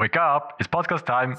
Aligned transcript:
Wake 0.00 0.18
up, 0.18 0.54
it's 0.58 0.66
Podcast 0.66 1.04
Time. 1.04 1.36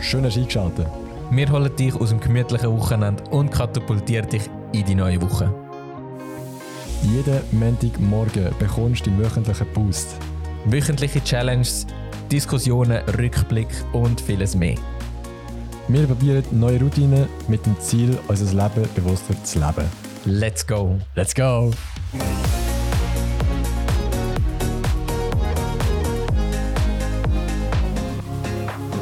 Schön 0.00 0.24
hast 0.24 0.36
du 0.36 0.40
eingeschaltet. 0.42 0.86
Wir 1.32 1.50
holen 1.50 1.74
dich 1.74 1.92
aus 1.96 2.10
dem 2.10 2.20
gemütlichen 2.20 2.70
Wochenende 2.70 3.24
und 3.32 3.50
katapultieren 3.50 4.30
dich 4.30 4.48
in 4.72 4.84
die 4.84 4.94
neue 4.94 5.20
Woche. 5.20 5.52
Jeden 7.02 7.40
Montagmorgen 7.50 8.54
bekommst 8.60 9.04
du 9.04 9.10
deinen 9.10 9.24
wöchentlichen 9.24 9.66
Boost. 9.72 10.16
Wöchentliche 10.66 11.20
Challenges, 11.24 11.84
Diskussionen, 12.30 13.02
Rückblick 13.18 13.74
und 13.92 14.20
vieles 14.20 14.54
mehr. 14.54 14.76
Wir 15.88 16.06
probieren 16.06 16.44
neue 16.52 16.78
Routinen 16.78 17.26
mit 17.48 17.66
dem 17.66 17.76
Ziel, 17.80 18.16
unser 18.28 18.54
Leben 18.54 18.88
bewusster 18.94 19.34
zu 19.42 19.58
leben. 19.58 19.90
Let's 20.26 20.64
go! 20.64 21.00
Let's 21.16 21.34
go! 21.34 21.72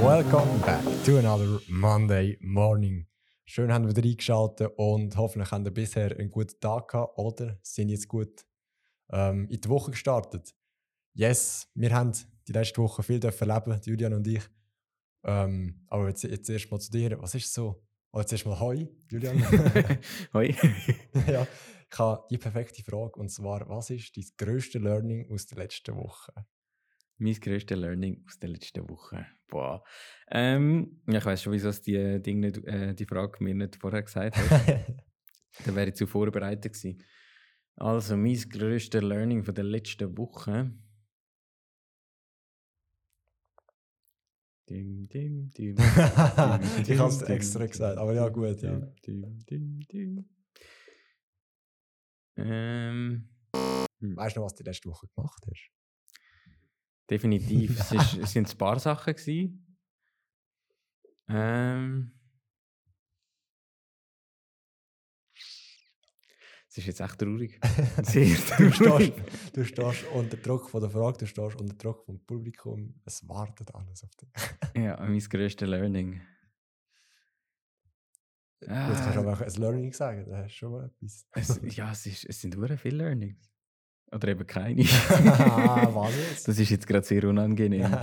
Welcome 0.02 0.58
back 0.66 0.82
to 1.04 1.18
another 1.18 1.60
Monday 1.68 2.36
morning. 2.40 3.06
Schön, 3.44 3.72
haben 3.72 3.86
wir 3.86 3.96
wieder 3.96 4.08
eingeschaltet 4.08 4.72
und 4.76 5.16
hoffentlich 5.16 5.52
haben 5.52 5.64
wir 5.64 5.72
bisher 5.72 6.10
einen 6.18 6.28
guten 6.28 6.58
Tag 6.58 6.88
gehabt 6.88 7.16
oder 7.16 7.56
sind 7.62 7.88
jetzt 7.88 8.08
gut 8.08 8.44
ähm, 9.12 9.48
in 9.48 9.60
die 9.60 9.68
Woche 9.68 9.92
gestartet. 9.92 10.56
Yes, 11.14 11.68
wir 11.74 11.94
haben 11.94 12.10
die 12.48 12.52
letzte 12.52 12.82
Woche 12.82 13.04
viel 13.04 13.20
dürfen 13.20 13.48
erleben, 13.48 13.80
Julian 13.84 14.14
und 14.14 14.26
ich. 14.26 14.42
Ähm, 15.22 15.86
aber 15.86 16.08
jetzt, 16.08 16.24
jetzt 16.24 16.50
erst 16.50 16.68
mal 16.72 16.80
zu 16.80 16.90
dir. 16.90 17.16
Was 17.22 17.36
ist 17.36 17.54
so? 17.54 17.86
Oh, 18.10 18.18
jetzt 18.18 18.32
erst 18.32 18.44
mal 18.44 18.58
Hoi, 18.58 18.88
Julian. 19.08 19.40
Hoi. 20.34 20.52
ja, 21.28 21.46
ich 21.92 21.98
habe 21.98 22.26
die 22.28 22.38
perfekte 22.38 22.82
Frage 22.82 23.20
und 23.20 23.30
zwar: 23.30 23.68
Was 23.68 23.90
ist 23.90 24.16
dein 24.16 24.24
grösste 24.36 24.80
Learning 24.80 25.30
aus 25.30 25.46
der 25.46 25.58
letzten 25.58 25.94
Woche? 25.94 26.32
Mein 27.22 27.34
grösstes 27.34 27.78
Learning 27.78 28.24
aus 28.26 28.36
der 28.40 28.48
letzten 28.48 28.88
Woche. 28.88 29.24
Boah. 29.46 29.84
Ähm, 30.28 31.00
ja, 31.06 31.18
ich 31.18 31.24
weiß 31.24 31.42
schon, 31.42 31.52
wieso 31.52 31.70
die, 31.70 32.20
Ding 32.20 32.40
nicht, 32.40 32.58
äh, 32.64 32.94
die 32.94 33.06
Frage 33.06 33.44
mir 33.44 33.54
nicht 33.54 33.76
vorher 33.76 34.02
gesagt 34.02 34.36
hat. 34.36 34.86
Dann 35.64 35.76
wäre 35.76 35.90
ich 35.90 35.94
zu 35.94 36.08
vorbereitet 36.08 36.72
gewesen. 36.72 37.00
Also, 37.76 38.16
mein 38.16 38.36
grösstes 38.48 39.02
Learning 39.02 39.44
von 39.44 39.54
der 39.54 39.62
letzten 39.64 40.18
Woche. 40.18 40.72
Dim, 44.68 45.08
dim, 45.08 45.50
dim, 45.50 45.76
ich 45.78 46.98
habe 46.98 47.08
es 47.08 47.22
extra 47.22 47.66
gesagt, 47.66 47.98
aber 47.98 48.14
ja, 48.14 48.28
gut. 48.30 48.62
Ja. 48.62 48.80
Ähm, 52.36 53.28
Weißt 54.00 54.34
du 54.34 54.40
noch, 54.40 54.46
was 54.46 54.54
du 54.54 54.64
die 54.64 54.70
letzte 54.70 54.88
Woche 54.88 55.06
gemacht 55.14 55.44
hast? 55.48 55.81
Definitiv. 57.12 57.78
es, 57.78 57.92
ist, 57.92 58.14
es 58.22 58.32
sind 58.32 58.50
ein 58.52 58.58
paar 58.58 58.78
Sachen. 58.78 59.14
Gewesen. 59.14 59.78
Ähm, 61.28 62.12
es 66.68 66.78
ist 66.78 66.86
jetzt 66.86 67.00
echt 67.00 67.18
traurig. 67.18 67.60
Sehr 68.02 68.34
Du 68.56 68.70
traurig. 68.70 69.14
stehst, 69.14 69.56
du 69.56 69.64
stehst 69.64 70.04
unter 70.12 70.36
Druck 70.38 70.70
von 70.70 70.80
der 70.80 70.90
Frage, 70.90 71.18
du 71.18 71.26
stehst 71.26 71.60
unter 71.60 71.74
Druck 71.76 72.04
vom 72.04 72.24
Publikum. 72.24 72.94
Es 73.04 73.26
wartet 73.28 73.74
alles 73.74 74.02
auf 74.04 74.10
dich. 74.16 74.30
ja, 74.82 74.98
mein 75.00 75.18
grösstes 75.18 75.68
Learning. 75.68 76.20
Jetzt 78.60 78.70
kannst 78.70 79.04
du 79.06 79.10
Ah, 79.10 79.16
aber 79.18 79.32
auch 79.32 79.40
ein 79.40 79.52
Learning 79.54 79.92
sagen, 79.92 80.24
da 80.28 80.38
hast 80.38 80.52
du 80.52 80.56
schon 80.56 80.72
mal 80.72 80.86
etwas. 80.86 81.26
es, 81.32 81.76
ja, 81.76 81.90
es, 81.90 82.06
ist, 82.06 82.24
es 82.24 82.40
sind 82.40 82.54
sehr 82.54 82.78
viele 82.78 82.96
Learnings. 82.98 83.51
Oder 84.12 84.28
eben 84.28 84.46
keine. 84.46 84.84
was 84.84 86.16
jetzt? 86.16 86.48
das 86.48 86.58
ist 86.58 86.70
jetzt 86.70 86.86
gerade 86.86 87.06
sehr 87.06 87.24
unangenehm. 87.24 87.96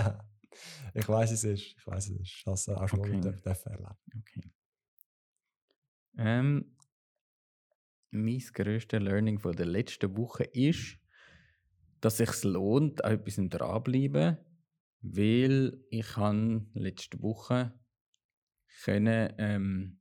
ich 0.94 1.08
weiß 1.08 1.30
es 1.30 1.44
ist. 1.44 1.76
Ich 1.78 1.86
weiß 1.86 2.10
es 2.10 2.20
ist. 2.20 2.20
Ich 2.22 2.46
es 2.46 2.68
auch 2.68 2.88
schon 2.88 3.00
Okay. 3.00 3.20
dürfen 3.20 3.72
erleben. 3.72 3.96
Okay. 4.18 4.52
Ähm, 6.18 6.76
mein 8.10 8.38
grösstes 8.52 9.00
Learning 9.00 9.38
von 9.38 9.54
der 9.54 9.66
letzten 9.66 10.16
Woche 10.16 10.44
ist, 10.44 10.98
dass 12.00 12.18
es 12.18 12.40
sich 12.40 12.44
lohnt, 12.44 13.04
an 13.04 13.12
etwas 13.12 13.36
dranbleiben, 13.48 14.38
weil 15.02 15.78
ich 15.90 16.16
habe 16.16 16.66
letzte 16.74 17.22
Woche 17.22 17.72
können, 18.82 19.32
ähm, 19.38 20.00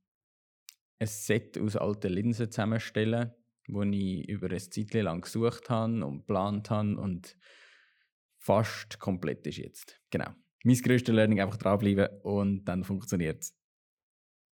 ein 1.00 1.08
Set 1.08 1.58
aus 1.58 1.76
alten 1.76 2.12
Linsen 2.12 2.52
zusammenstellen, 2.52 3.32
wo 3.72 3.84
ich 3.84 4.28
über 4.28 4.50
ein 4.50 4.60
Zeit 4.60 4.94
lang 4.94 5.22
gesucht 5.22 5.70
habe 5.70 6.06
und 6.06 6.20
geplant 6.20 6.70
habe 6.70 6.98
und 6.98 7.38
fast 8.38 9.00
komplett 9.00 9.46
ist 9.48 9.58
jetzt. 9.58 10.02
Genau. 10.10 10.30
Mein 10.64 10.76
grösstes 10.76 11.14
Learning 11.14 11.40
einfach 11.42 11.58
dranbleiben 11.58 12.08
und 12.24 12.66
dann 12.66 12.84
funktioniert 12.84 13.44
es. 13.44 13.56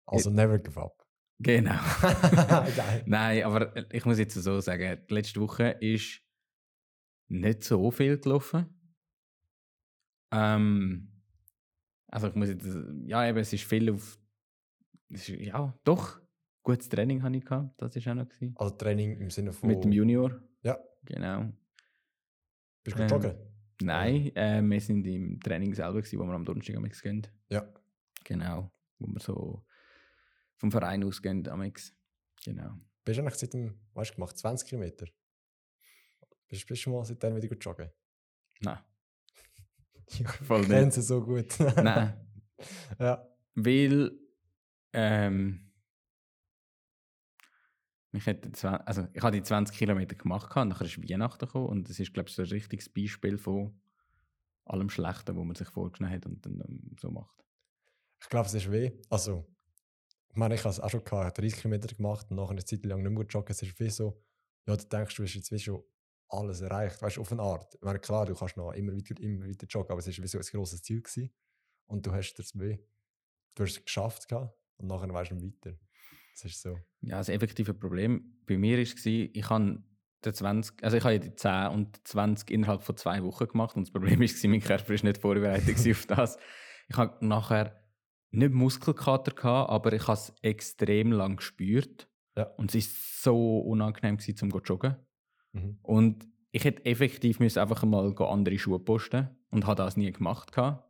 Also 0.06 0.30
never 0.30 0.58
give 0.58 0.80
up. 0.80 1.06
Genau. 1.38 1.78
Geil. 2.02 3.02
Nein, 3.06 3.44
aber 3.44 3.74
ich 3.92 4.04
muss 4.04 4.18
jetzt 4.18 4.34
so 4.34 4.60
sagen, 4.60 5.04
die 5.08 5.14
letzte 5.14 5.40
Woche 5.40 5.76
ist 5.80 6.20
nicht 7.28 7.64
so 7.64 7.90
viel 7.90 8.18
gelaufen. 8.18 8.66
Ähm, 10.32 11.12
also 12.08 12.28
ich 12.28 12.34
muss 12.34 12.48
jetzt, 12.48 12.66
ja 13.06 13.28
eben, 13.28 13.38
es 13.38 13.52
ist 13.52 13.64
viel 13.64 13.90
auf, 13.90 14.18
ist, 15.08 15.28
ja 15.28 15.76
doch, 15.84 16.21
gutes 16.62 16.88
Training 16.88 17.22
hatte 17.22 17.36
ich 17.36 17.44
gehabt, 17.44 17.80
das 17.80 17.94
ist 17.96 18.06
auch 18.08 18.14
noch 18.14 18.28
gewesen. 18.28 18.54
Also 18.56 18.74
Training 18.76 19.20
im 19.20 19.30
Sinne 19.30 19.52
von. 19.52 19.68
Mit 19.68 19.82
dem 19.84 19.92
Junior, 19.92 20.40
Ja, 20.62 20.78
genau. 21.04 21.52
bist 22.84 22.98
du 22.98 23.02
Ähm, 23.02 23.08
joggen? 23.08 23.34
Nein, 23.82 24.34
äh, 24.36 24.62
wir 24.62 24.80
sind 24.80 25.06
im 25.06 25.40
Training 25.40 25.74
selber 25.74 26.00
gewesen, 26.00 26.18
wo 26.20 26.24
wir 26.24 26.34
am 26.34 26.44
Donnerstag 26.44 26.76
am 26.76 26.84
gehen. 26.84 27.26
Ja. 27.48 27.66
Genau, 28.24 28.70
wo 28.98 29.06
wir 29.08 29.20
so 29.20 29.64
vom 30.56 30.70
Verein 30.70 31.02
ausgehen 31.04 31.46
am 31.48 31.72
Genau. 32.44 32.78
Bist 33.04 33.18
du 33.18 33.22
eigentlich 33.22 33.34
seit 33.34 33.52
dem, 33.54 33.74
weißt 33.94 34.12
du, 34.12 34.14
gemacht, 34.16 34.38
20 34.38 34.68
Kilometer? 34.68 35.06
Bist, 36.48 36.66
bist 36.66 36.70
du 36.70 36.76
schon 36.76 36.92
mal 36.92 37.04
seitdem 37.04 37.34
wieder 37.34 37.48
gut 37.48 37.64
joggen? 37.64 37.90
Nein, 38.60 38.78
Ich 40.06 40.28
voll 40.28 40.62
kenne 40.62 40.82
nicht. 40.84 40.92
sie 40.94 41.02
so 41.02 41.24
gut. 41.24 41.58
Nein. 41.58 42.14
ja. 42.98 43.26
Weil 43.54 44.12
ähm, 44.92 45.71
mich 48.12 48.26
hätte 48.26 48.50
zwa- 48.50 48.82
also 48.84 49.06
ich 49.12 49.22
habe 49.22 49.36
die 49.36 49.42
20 49.42 49.76
Kilometer 49.76 50.14
gemacht 50.14 50.54
und 50.56 50.68
nachher 50.68 50.84
ist 50.86 50.98
Weihnachten 51.02 51.46
gekommen 51.46 51.66
und 51.66 51.88
das 51.88 51.98
ist 51.98 52.12
glaube 52.12 52.28
ich 52.28 52.34
so 52.34 52.42
ein 52.42 52.48
richtiges 52.48 52.88
Beispiel 52.88 53.38
von 53.38 53.80
allem 54.64 54.90
Schlechten, 54.90 55.36
wo 55.36 55.44
man 55.44 55.56
sich 55.56 55.68
vorgenommen 55.68 56.14
hat 56.14 56.26
und 56.26 56.44
dann 56.44 56.60
ähm, 56.68 56.96
so 57.00 57.10
macht. 57.10 57.44
Ich 58.22 58.28
glaube, 58.28 58.46
es 58.46 58.54
ist 58.54 58.70
weh. 58.70 58.92
Also, 59.10 59.44
ich 60.28 60.36
meine, 60.36 60.54
ich 60.54 60.60
habe 60.60 60.70
es 60.70 60.78
auch 60.80 60.88
schon 60.90 61.04
gehabt, 61.04 61.38
30 61.38 61.60
Kilometer 61.60 61.92
gemacht 61.94 62.30
und 62.30 62.36
nachher 62.36 62.50
eine 62.52 62.64
Zeit 62.64 62.84
lang 62.86 63.02
nicht 63.02 63.12
mehr 63.12 63.26
joggen. 63.26 63.50
Es 63.50 63.62
ist 63.62 63.78
wie 63.80 63.90
so, 63.90 64.22
ja, 64.66 64.76
du 64.76 64.86
denkst, 64.86 65.16
du 65.16 65.24
hast 65.24 65.34
jetzt 65.34 65.62
schon 65.62 65.82
alles 66.28 66.60
erreicht, 66.60 67.02
weißt 67.02 67.16
du, 67.16 67.20
auf 67.22 67.32
eine 67.32 67.42
Art. 67.42 67.74
Ich 67.74 67.82
meine, 67.82 67.98
klar, 67.98 68.24
du 68.26 68.34
kannst 68.34 68.56
noch 68.56 68.72
immer 68.72 68.92
weiter, 68.92 69.20
immer 69.20 69.46
weiter 69.46 69.66
joggen, 69.68 69.90
aber 69.90 69.98
es 69.98 70.06
ist 70.06 70.22
wie 70.22 70.28
so 70.28 70.38
ein 70.38 70.44
grosses 70.44 70.82
Ziel 70.82 71.02
gewesen. 71.02 71.30
Und 71.86 72.06
du 72.06 72.12
hast 72.12 72.34
das 72.34 72.58
weh. 72.58 72.78
Du 73.54 73.64
hast 73.64 73.72
es 73.72 73.84
geschafft 73.84 74.28
gehabt 74.28 74.56
und 74.78 74.86
nachher 74.86 75.12
weißt 75.12 75.32
du 75.32 75.42
weiter. 75.42 75.76
Das 76.32 76.44
ist 76.44 76.62
so. 76.62 76.78
Ja, 77.02 77.18
das 77.18 77.28
effektive 77.28 77.74
Problem 77.74 78.36
bei 78.46 78.56
mir 78.56 78.78
war, 78.78 78.82
ich 79.06 79.50
habe 79.50 79.82
den 80.24 80.34
20, 80.34 80.82
also 80.84 80.96
ich 80.96 81.04
habe 81.04 81.14
ja 81.14 81.20
die 81.20 81.34
10 81.34 81.68
und 81.68 81.96
die 81.96 82.04
20 82.04 82.50
innerhalb 82.50 82.82
von 82.82 82.96
zwei 82.96 83.22
Wochen 83.22 83.48
gemacht 83.48 83.76
und 83.76 83.86
das 83.86 83.92
Problem 83.92 84.20
war, 84.20 84.50
mein 84.50 84.60
Körper 84.60 84.88
war 84.88 85.04
nicht 85.04 85.18
vorbereitet 85.18 85.90
auf 85.90 86.06
das. 86.06 86.38
Ich 86.88 86.96
habe 86.96 87.24
nachher 87.26 87.80
nicht 88.30 88.52
Muskelkater 88.52 89.32
gehabt, 89.32 89.70
aber 89.70 89.92
ich 89.92 90.02
habe 90.02 90.14
es 90.14 90.32
extrem 90.42 91.12
lang 91.12 91.36
gespürt 91.36 92.08
Ja. 92.36 92.44
und 92.56 92.74
es 92.74 92.86
war 92.86 93.32
so 93.34 93.58
unangenehm 93.60 94.16
gewesen, 94.16 94.36
zum 94.36 94.50
zu 94.50 94.58
joggen. 94.58 94.96
Mhm. 95.52 95.78
Und 95.82 96.28
ich 96.50 96.64
hätte 96.64 96.84
effektiv 96.84 97.40
müssen 97.40 97.58
einfach 97.58 97.82
mal 97.84 98.14
andere 98.22 98.58
Schuhe 98.58 98.78
posten 98.78 99.28
und 99.50 99.66
habe 99.66 99.82
das 99.82 99.96
nie 99.96 100.12
gemacht 100.12 100.52
gehabt. 100.52 100.88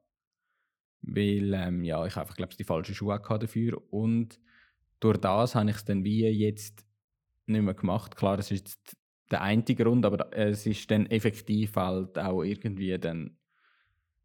Weil 1.03 1.53
ähm, 1.55 1.85
ja, 1.85 2.05
ich 2.06 2.17
einfach 2.17 2.37
glaube 2.37 2.55
die 2.55 2.65
falschen 2.65 2.95
Schuhe 2.95 3.15
hatte 3.15 3.47
dafür 3.47 3.83
und 3.93 4.38
durch 5.02 5.19
das 5.19 5.54
habe 5.54 5.70
ich 5.70 5.76
es 5.76 5.84
dann 5.84 6.04
wie 6.04 6.26
jetzt 6.28 6.87
nicht 7.46 7.62
mehr 7.62 7.75
gemacht. 7.75 8.16
Klar, 8.16 8.37
das 8.37 8.50
ist 8.50 8.78
der 9.31 9.43
eine 9.43 9.62
Grund, 9.64 10.04
aber 10.06 10.32
es 10.37 10.66
ist 10.66 10.90
dann 10.90 11.06
effektiv 11.06 11.75
halt 11.76 12.19
auch 12.19 12.43
irgendwie 12.43 12.96
dann 12.99 13.37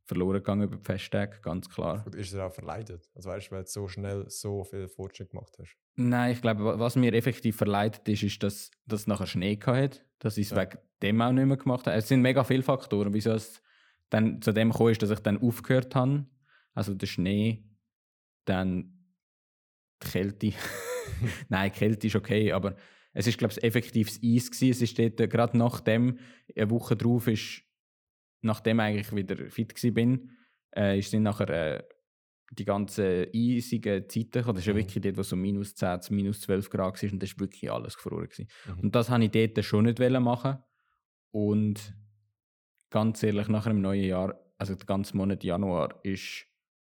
verloren 0.06 0.36
gegangen 0.38 0.64
über 0.64 0.78
die 0.78 0.84
Festtage, 0.84 1.40
ganz 1.42 1.68
klar. 1.70 2.06
Ist 2.16 2.34
es 2.34 2.40
auch 2.40 2.52
verleidet. 2.54 3.10
Also 3.16 3.30
weißt 3.30 3.48
du, 3.48 3.52
weil 3.56 3.64
du 3.64 3.70
so 3.70 3.88
schnell 3.88 4.26
so 4.30 4.64
viel 4.64 4.88
Fortschritt 4.88 5.32
gemacht 5.32 5.54
hast. 5.60 5.76
Nein, 5.96 6.32
ich 6.34 6.42
glaube, 6.42 6.64
wa- 6.64 6.80
was 6.80 6.96
mir 6.96 7.14
effektiv 7.14 7.58
verleitet 7.58 8.08
ist, 8.08 8.24
ist, 8.24 8.42
dass, 8.44 8.72
dass 8.86 9.02
es 9.02 9.08
nachher 9.08 9.26
Schnee 9.28 9.60
hatte, 9.66 10.02
dass 10.20 10.38
ich 10.38 10.46
es 10.48 10.52
Ja. 10.52 10.62
wegen 10.62 10.78
dem 11.02 11.22
auch 11.22 11.32
nicht 11.32 11.46
mehr 11.46 11.58
gemacht 11.58 11.88
habe. 11.88 11.98
Es 11.98 12.08
sind 12.08 12.22
mega 12.22 12.44
viele 12.44 12.64
Faktoren, 12.64 13.14
wieso 13.14 13.32
es 13.32 13.62
dann 14.10 14.42
zu 14.42 14.54
dem 14.54 14.72
gekommen 14.72 14.92
ist, 14.92 15.02
dass 15.02 15.10
ich 15.10 15.20
dann 15.20 15.42
aufgehört 15.42 15.94
habe. 15.96 16.26
Also 16.74 16.94
der 16.94 17.08
Schnee, 17.08 17.66
dann 18.46 18.97
die 20.04 20.08
Kälte. 20.10 20.54
Nein, 21.50 21.72
Kälte 21.72 22.08
ist 22.08 22.16
okay, 22.16 22.52
aber 22.52 22.76
es 23.14 23.28
ist, 23.28 23.38
glaube 23.38 23.54
ich, 23.54 23.64
effektives 23.64 24.20
Eis 24.24 24.52
gewesen. 24.52 24.70
Es 24.72 24.82
ist 24.82 25.00
dort, 25.00 25.20
äh, 25.20 25.28
gerade 25.28 25.58
nachdem, 25.58 26.20
eine 26.56 26.70
Woche 26.70 26.96
drauf 26.96 27.28
ist, 27.28 27.64
nachdem 28.42 28.80
ich 28.80 28.86
eigentlich 28.86 29.16
wieder 29.16 29.50
fit 29.50 29.74
gewesen 29.74 29.94
bin, 29.94 30.32
äh, 30.72 31.02
sind 31.02 31.24
nachher 31.24 31.50
äh, 31.50 31.84
die 32.52 32.66
ganzen 32.66 33.26
eisigen 33.34 34.08
Zeiten 34.08 34.32
gekommen. 34.32 34.56
Das 34.56 34.64
ist 34.64 34.68
ja 34.68 34.74
Mhm. 34.74 34.78
wirklich 34.78 35.02
dort, 35.04 35.18
wo 35.18 35.24
so 35.24 35.36
minus 35.36 35.76
10, 35.76 36.02
zu 36.02 36.14
minus 36.14 36.42
12 36.42 36.70
Grad 36.70 37.02
war 37.02 37.12
und 37.12 37.22
das 37.24 37.32
war 37.34 37.40
wirklich 37.42 37.72
alles 37.72 37.96
gefroren. 37.96 38.30
Gewesen. 38.30 38.48
Mhm. 38.68 38.80
Und 38.82 38.96
das 38.96 39.10
wollte 39.10 39.26
ich 39.40 39.54
dort 39.54 39.66
schon 39.66 39.86
nicht 39.86 40.00
machen. 40.00 40.58
Und 41.32 41.94
ganz 42.90 43.22
ehrlich, 43.24 43.48
nachher 43.48 43.72
im 43.72 43.82
neuen 43.82 44.04
Jahr, 44.06 44.40
also 44.58 44.76
der 44.76 44.86
ganze 44.86 45.18
Monat 45.18 45.44
Januar, 45.44 46.00
ist 46.04 46.46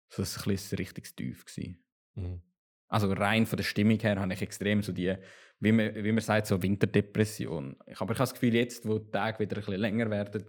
so 0.10 0.22
ein 0.22 0.52
bisschen 0.52 0.78
richtig 0.78 1.16
tief 1.16 1.46
gewesen. 1.46 1.84
Mhm. 2.16 2.42
Also 2.88 3.12
rein 3.12 3.46
von 3.46 3.58
der 3.58 3.64
Stimmung 3.64 4.00
her 4.00 4.20
habe 4.20 4.34
ich 4.34 4.42
extrem 4.42 4.82
so 4.82 4.92
die, 4.92 5.16
wie 5.60 5.72
man, 5.72 5.94
wie 5.96 6.12
man 6.12 6.22
sagt, 6.22 6.48
so 6.48 6.62
Winterdepression. 6.62 7.78
Ich, 7.86 8.00
aber 8.00 8.14
ich 8.14 8.20
habe 8.20 8.30
das 8.30 8.34
Gefühl, 8.34 8.54
jetzt, 8.54 8.88
wo 8.88 9.00
die 9.00 9.12
Tage 9.12 9.40
wieder 9.40 9.58
ein 9.58 9.66
bisschen 9.66 9.82
länger 9.82 10.10
werden, 10.10 10.46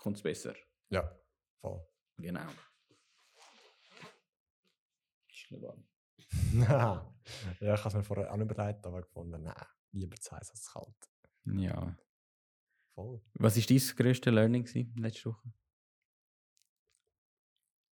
kommt 0.00 0.16
es 0.16 0.22
besser. 0.22 0.54
Ja, 0.90 1.16
voll. 1.60 1.86
Genau. 2.18 2.46
Ja, 7.60 7.74
ich 7.74 7.80
habe 7.80 7.88
es 7.88 7.94
mir 7.94 8.02
vorher 8.02 8.32
auch 8.32 8.36
nicht 8.36 8.50
überlegt, 8.50 8.86
aber 8.86 9.02
gefunden, 9.02 9.42
nein, 9.42 9.54
lieber 9.92 10.16
zu 10.16 10.30
heiß 10.36 10.50
als 10.50 10.62
zu 10.62 10.72
kalt. 10.72 11.10
Ja. 11.44 11.96
Voll. 12.94 13.20
Was 13.34 13.56
war 13.56 13.64
dein 13.66 13.96
grösstes 13.96 14.32
Learning 14.32 14.64
gewesen, 14.64 14.94
letzte 14.96 15.30
Woche? 15.30 15.52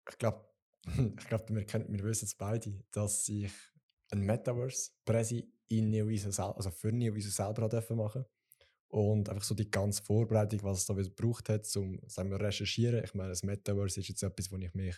Ich 0.09 0.17
glaube, 0.17 0.49
ich 0.85 1.27
glaub, 1.27 1.49
wir, 1.49 1.67
wir 1.67 2.03
wissen 2.03 2.25
es 2.25 2.35
beide, 2.35 2.83
dass 2.91 3.27
ich 3.29 3.51
ein 4.11 4.21
Metaverse-Präsi 4.21 5.51
in 5.69 5.89
Neoviso 5.89 6.31
sel- 6.31 6.53
also 6.55 6.71
für 6.71 6.91
Neoviso 6.91 7.29
selber 7.29 7.67
dürfen 7.67 7.97
machen 7.97 8.25
und 8.89 9.29
einfach 9.29 9.43
so 9.43 9.53
die 9.55 9.69
ganze 9.69 10.01
Vorbereitung, 10.03 10.63
was 10.63 10.79
es 10.79 10.85
da 10.85 10.93
gebraucht 10.93 11.49
hat, 11.49 11.65
zum 11.65 11.99
sagen 12.07 12.29
wir, 12.31 12.39
recherchieren. 12.39 13.03
Ich 13.03 13.13
meine, 13.13 13.29
das 13.29 13.43
Metaverse 13.43 13.99
ist 13.99 14.07
jetzt 14.07 14.23
etwas, 14.23 14.51
wo 14.51 14.57
ich 14.57 14.73
mich 14.73 14.95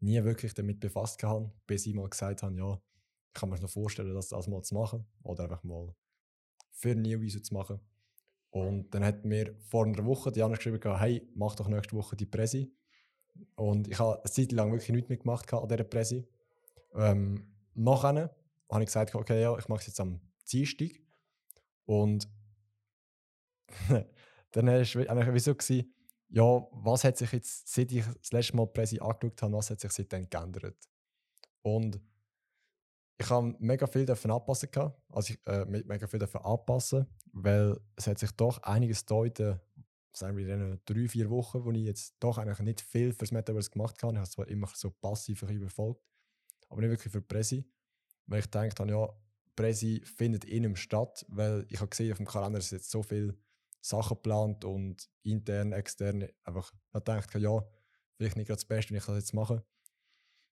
nie 0.00 0.22
wirklich 0.22 0.54
damit 0.54 0.80
befasst 0.80 1.22
habe, 1.24 1.52
bis 1.66 1.86
ich 1.86 1.94
mal 1.94 2.08
gesagt 2.08 2.42
habe, 2.42 2.56
ja, 2.56 2.74
ich 2.74 3.40
kann 3.40 3.50
mir 3.50 3.60
noch 3.60 3.70
vorstellen, 3.70 4.14
das, 4.14 4.28
das 4.28 4.46
mal 4.46 4.62
zu 4.62 4.74
machen 4.74 5.04
oder 5.22 5.44
einfach 5.44 5.64
mal 5.64 5.94
für 6.70 6.94
Neoviso 6.94 7.40
zu 7.40 7.54
machen. 7.54 7.80
Und 8.50 8.94
dann 8.94 9.04
hat 9.04 9.24
mir 9.24 9.54
vor 9.68 9.84
einer 9.84 10.04
Woche 10.04 10.32
Diana 10.32 10.56
geschrieben, 10.56 10.80
hey, 10.98 11.28
mach 11.34 11.56
doch 11.56 11.68
nächste 11.68 11.96
Woche 11.96 12.16
die 12.16 12.26
Präsi. 12.26 12.72
Und 13.56 13.88
ich 13.88 13.98
habe 13.98 14.16
eine 14.16 14.30
Zeit 14.30 14.52
lang 14.52 14.70
wirklich 14.72 14.90
nichts 14.90 15.08
mehr 15.08 15.18
gemacht 15.18 15.52
an 15.52 15.68
dieser 15.68 15.84
Präsi. 15.84 16.26
Ähm, 16.94 17.52
nachher 17.78 18.34
habe 18.70 18.82
ich 18.82 18.86
gesagt, 18.86 19.14
okay, 19.14 19.40
ja, 19.42 19.56
ich 19.56 19.68
mache 19.68 19.80
es 19.80 19.86
jetzt 19.86 20.00
am 20.00 20.20
Dienstag. 20.50 20.90
Und 21.86 22.28
dann 24.52 24.66
war 24.66 24.74
es 24.74 24.96
eigentlich 24.96 25.34
wie 25.34 25.38
so, 25.38 25.54
gewesen, 25.54 25.94
ja, 26.30 26.42
was 26.72 27.04
hat 27.04 27.16
sich 27.16 27.32
jetzt, 27.32 27.68
seit 27.72 27.90
ich 27.92 28.04
das 28.04 28.32
letzte 28.32 28.56
Mal 28.56 28.66
Präsi 28.66 28.98
angeschaut 29.00 29.42
habe, 29.42 29.52
was 29.54 29.70
hat 29.70 29.80
sich 29.80 29.92
seitdem 29.92 30.28
geändert? 30.28 30.76
Und 31.62 32.00
ich 33.20 33.28
habe 33.30 33.54
mega 33.58 33.86
viel 33.86 34.06
dürfen 34.06 34.30
anpassen 34.30 34.68
also 35.10 35.32
ich, 35.34 35.40
äh, 35.46 35.64
me- 35.64 35.82
mega 35.84 36.06
viel 36.06 36.18
dürfen 36.20 36.40
anpassen, 36.40 37.06
weil 37.32 37.78
es 37.96 38.06
hat 38.06 38.18
sich 38.18 38.30
doch 38.32 38.62
einiges 38.62 39.04
da 39.06 39.24
sagen 40.12 40.36
wir, 40.36 40.48
in 40.48 40.80
drei, 40.84 41.06
vier 41.08 41.30
Wochen, 41.30 41.64
wo 41.64 41.70
ich 41.70 41.84
jetzt 41.84 42.16
doch 42.20 42.38
eigentlich 42.38 42.58
nicht 42.60 42.80
viel 42.80 43.12
fürs 43.12 43.30
Metaverse 43.30 43.70
gemacht 43.70 44.02
habe. 44.02 44.12
Ich 44.14 44.16
habe 44.18 44.24
es 44.24 44.32
zwar 44.32 44.48
immer 44.48 44.68
so 44.74 44.90
passiv 44.90 45.40
verfolgt, 45.40 46.02
aber 46.68 46.80
nicht 46.80 46.90
wirklich 46.90 47.12
für 47.12 47.20
die 47.20 47.26
Presse, 47.26 47.64
weil 48.26 48.40
ich 48.40 48.50
gedacht 48.50 48.80
habe, 48.80 48.90
ja, 48.90 49.08
Presse 49.56 50.00
findet 50.04 50.44
in 50.44 50.64
ihm 50.64 50.76
statt, 50.76 51.26
weil 51.28 51.66
ich 51.68 51.80
habe 51.80 51.88
gesehen, 51.88 52.12
auf 52.12 52.18
dem 52.18 52.26
Kalender 52.26 52.58
ist 52.58 52.70
jetzt 52.70 52.90
so 52.90 53.02
viel 53.02 53.36
Sachen 53.80 54.16
geplant 54.16 54.64
und 54.64 55.10
intern, 55.22 55.72
extern, 55.72 56.28
einfach 56.44 56.72
ich 56.72 56.94
habe 56.94 57.04
gedacht, 57.04 57.34
ja, 57.34 57.64
vielleicht 58.16 58.36
nicht 58.36 58.46
gerade 58.46 58.58
das 58.58 58.64
Beste, 58.64 58.90
wenn 58.90 58.98
ich 58.98 59.04
das 59.04 59.16
jetzt 59.16 59.34
mache. 59.34 59.64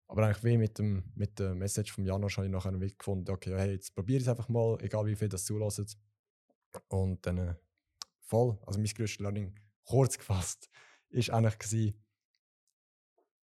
Aber 0.08 0.24
eigentlich 0.24 0.44
wie 0.44 0.56
mit 0.56 0.78
dem, 0.78 1.04
mit 1.14 1.38
der 1.38 1.54
Message 1.54 1.92
vom 1.92 2.04
Januar 2.04 2.30
habe 2.30 2.46
ich 2.46 2.52
nachher 2.52 2.68
einen 2.68 2.80
Weg 2.80 2.98
gefunden, 2.98 3.30
okay, 3.30 3.54
hey, 3.56 3.72
jetzt 3.72 3.94
probiere 3.94 4.18
ich 4.18 4.24
es 4.24 4.28
einfach 4.28 4.48
mal, 4.48 4.78
egal 4.80 5.06
wie 5.06 5.16
viel 5.16 5.28
das 5.28 5.44
zulassen. 5.44 5.86
Und 6.88 7.26
dann 7.26 7.38
äh, 7.38 7.54
voll, 8.20 8.58
also 8.66 8.78
mein 8.78 8.88
grösstes 8.88 9.20
Learning, 9.20 9.54
kurz 9.84 10.16
gefasst, 10.16 10.68
ist 11.08 11.30
eigentlich 11.30 11.58
gewesen, 11.58 11.94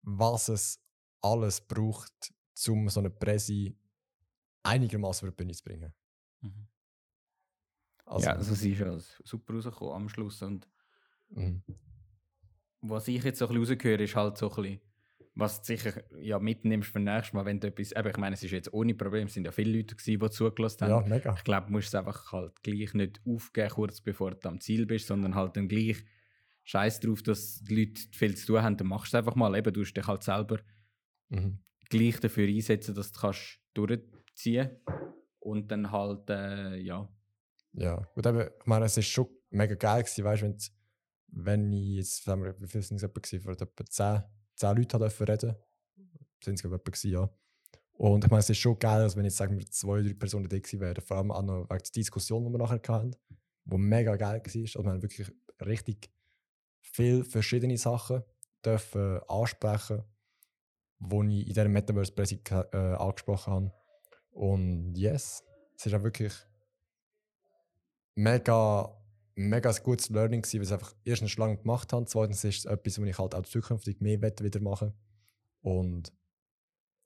was 0.01 0.49
es 0.49 0.83
alles 1.21 1.61
braucht, 1.61 2.33
um 2.67 2.89
so 2.89 2.99
eine 2.99 3.09
Presse 3.09 3.73
einigermaßen 4.63 5.27
über 5.27 5.35
die 5.35 5.43
Bühne 5.43 5.53
zu 5.53 5.63
bringen. 5.63 5.93
Also, 8.05 8.25
ja, 8.25 8.33
also 8.33 8.53
sie 8.53 8.73
ist 8.73 8.79
ja 8.79 8.97
super 9.23 9.53
rausgekommen 9.53 9.93
am 9.93 10.09
Schluss. 10.09 10.41
Und 10.41 10.67
mhm. 11.29 11.63
was 12.81 13.07
ich 13.07 13.23
jetzt 13.23 13.39
so 13.39 13.47
ein 13.47 13.53
bisschen 13.53 13.75
rausgehöre, 13.75 14.01
ist 14.01 14.15
halt 14.15 14.37
so 14.37 14.49
ein 14.49 14.55
bisschen, 14.55 14.81
was 15.33 15.61
du 15.61 15.67
sicher 15.67 16.03
ja, 16.19 16.39
mitnimmst 16.39 16.89
für 16.89 16.99
nächstes 16.99 17.33
Mal, 17.33 17.45
wenn 17.45 17.59
du 17.59 17.67
etwas. 17.67 17.93
Aber 17.93 18.09
ich 18.09 18.17
meine, 18.17 18.33
es 18.33 18.43
ist 18.43 18.51
jetzt 18.51 18.73
ohne 18.73 18.93
Problem, 18.95 19.27
es 19.27 19.33
sind 19.33 19.45
ja 19.45 19.51
viele 19.51 19.77
Leute, 19.77 19.95
gewesen, 19.95 20.19
die 20.19 20.29
zugelassen 20.29 20.81
haben. 20.81 20.89
ja, 20.89 21.15
mega. 21.15 21.33
Ich 21.33 21.43
glaube, 21.43 21.67
du 21.67 21.71
musst 21.71 21.87
es 21.87 21.95
einfach 21.95 22.31
halt 22.33 22.61
gleich 22.63 22.93
nicht 22.93 23.21
aufgeben, 23.25 23.69
kurz 23.69 24.01
bevor 24.01 24.31
du 24.31 24.49
am 24.49 24.59
Ziel 24.59 24.85
bist, 24.85 25.07
sondern 25.07 25.35
halt 25.35 25.55
dann 25.55 25.69
gleich 25.69 26.03
Scheiß 26.63 26.99
drauf, 26.99 27.23
dass 27.23 27.63
die 27.63 27.85
Leute 27.85 28.01
viel 28.11 28.35
zu 28.35 28.47
tun 28.47 28.61
haben. 28.61 28.77
Dann 28.77 28.87
machst 28.87 29.13
du 29.13 29.17
es 29.17 29.19
einfach 29.19 29.35
mal. 29.35 29.55
Eben, 29.55 29.71
du 29.71 29.79
musst 29.79 29.95
dich 29.95 30.05
halt 30.05 30.23
selber 30.23 30.59
Mhm. 31.31 31.59
Gleich 31.91 32.19
dafür 32.19 32.47
einsetzen, 32.47 32.95
dass 32.95 33.11
du 33.11 33.19
kannst 33.19 33.59
durchziehen 33.73 34.77
und 35.39 35.69
dann 35.71 35.91
halt, 35.91 36.29
äh, 36.29 36.77
ja. 36.77 37.07
Ja, 37.73 37.97
gut, 38.15 38.25
eben, 38.25 38.41
ich 38.41 38.65
meine, 38.65 38.85
es 38.85 38.97
ist 38.97 39.07
schon 39.07 39.27
mega 39.49 39.75
geil 39.75 40.03
gewesen, 40.03 40.23
weißt, 40.23 40.41
wenn, 40.43 40.57
wenn 41.27 41.73
ich 41.73 41.97
jetzt, 41.97 42.27
wie 42.27 42.67
viel 42.67 42.81
sind 42.81 42.97
es 42.97 43.03
etwa 43.03 43.19
gewesen, 43.19 43.41
vor 43.41 43.53
etwa 43.53 43.85
10, 43.85 44.23
10 44.55 44.77
Leuten 44.77 44.99
dürfen 44.99 45.27
reden, 45.27 45.55
sind 46.43 46.55
es 46.55 46.61
glaube 46.61 46.77
ich 46.77 46.81
etwa 46.81 46.91
gewesen, 46.91 47.11
ja. 47.11 47.29
Und 47.93 48.23
ich 48.23 48.31
meine, 48.31 48.39
es 48.39 48.49
ist 48.49 48.57
schon 48.57 48.79
geil, 48.79 49.01
als 49.01 49.15
wenn 49.15 49.25
jetzt, 49.25 49.37
sagen 49.37 49.57
wir, 49.57 49.69
zwei 49.69 50.01
drei 50.01 50.13
Personen 50.13 50.49
da 50.49 50.57
gewesen 50.57 50.79
wären, 50.79 51.01
vor 51.01 51.17
allem 51.17 51.31
auch 51.31 51.43
noch 51.43 51.69
wegen 51.69 51.83
der 51.83 51.91
Diskussion, 51.93 52.43
die 52.45 52.51
wir 52.51 52.57
nachher 52.57 52.81
hatten, 52.87 53.15
wo 53.65 53.77
mega 53.77 54.15
geil 54.15 54.41
war, 54.43 54.61
also 54.61 54.83
wir 54.83 54.91
haben 54.91 55.01
wirklich 55.01 55.31
richtig 55.63 56.09
viele 56.81 57.23
verschiedene 57.23 57.77
Sachen 57.77 58.23
dürfen 58.65 59.19
ansprechen, 59.27 60.03
die 61.01 61.41
ich 61.41 61.47
in 61.47 61.53
dieser 61.53 61.67
Metaverse-Presse 61.67 62.39
äh, 62.73 62.77
angesprochen 62.77 63.53
habe. 63.53 63.73
Und 64.31 64.95
yes, 64.95 65.43
es 65.75 65.85
ist 65.87 65.93
auch 65.93 66.03
wirklich 66.03 66.33
mega, 68.15 68.97
mega 69.35 69.69
ein 69.69 69.83
gutes 69.83 70.09
Learning 70.09 70.41
gewesen, 70.41 70.59
weil 70.59 70.63
ich 70.63 70.69
es 70.69 70.73
einfach 70.73 70.95
erstens 71.03 71.37
lange 71.37 71.57
gemacht 71.57 71.91
habe, 71.91 72.05
zweitens 72.05 72.43
ist 72.43 72.59
es 72.59 72.65
etwas, 72.65 72.99
was 72.99 73.07
ich 73.07 73.17
halt 73.17 73.35
auch 73.35 73.43
zukünftig 73.43 73.99
mehr 73.99 74.21
wieder 74.21 74.61
machen 74.61 74.93
Und 75.61 76.13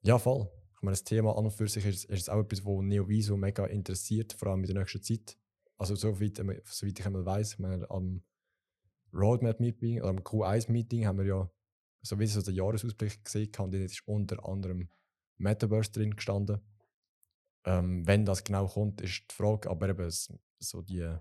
ja, 0.02 0.18
voll. 0.18 0.48
Ich 0.74 0.82
meine, 0.82 0.92
das 0.92 1.04
Thema 1.04 1.36
an 1.36 1.46
und 1.46 1.50
für 1.50 1.66
sich 1.66 1.86
ist, 1.86 2.04
ist 2.04 2.30
auch 2.30 2.40
etwas, 2.40 2.62
das 2.62 2.82
Neoviso 2.82 3.36
mega 3.36 3.64
interessiert, 3.64 4.34
vor 4.34 4.48
allem 4.48 4.60
in 4.60 4.66
der 4.66 4.82
nächsten 4.82 5.02
Zeit. 5.02 5.38
Also 5.78 5.94
soweit, 5.94 6.38
ähm, 6.38 6.60
soweit 6.64 6.98
ich 6.98 7.06
einmal 7.06 7.24
weiß, 7.24 7.54
ich 7.54 7.58
meine, 7.58 7.90
am 7.90 8.22
Roadmap-Meeting 9.12 10.00
oder 10.00 10.10
am 10.10 10.18
Q1-Meeting 10.18 11.06
haben 11.06 11.18
wir 11.18 11.24
ja 11.24 11.50
sowieso 12.06 12.42
den 12.42 12.54
Jahresausblick 12.54 13.24
gesehen 13.24 13.52
und 13.58 13.72
dort 13.72 13.84
ist 13.84 14.06
unter 14.06 14.46
anderem 14.46 14.88
Metaverse 15.38 15.92
drin 15.92 16.14
gestanden. 16.14 16.60
Ähm, 17.64 18.06
wenn 18.06 18.24
das 18.24 18.44
genau 18.44 18.66
kommt, 18.66 19.00
ist 19.00 19.24
die 19.30 19.34
Frage, 19.34 19.68
aber 19.68 19.88
eben 19.88 20.10
so 20.10 20.82
die 20.82 21.16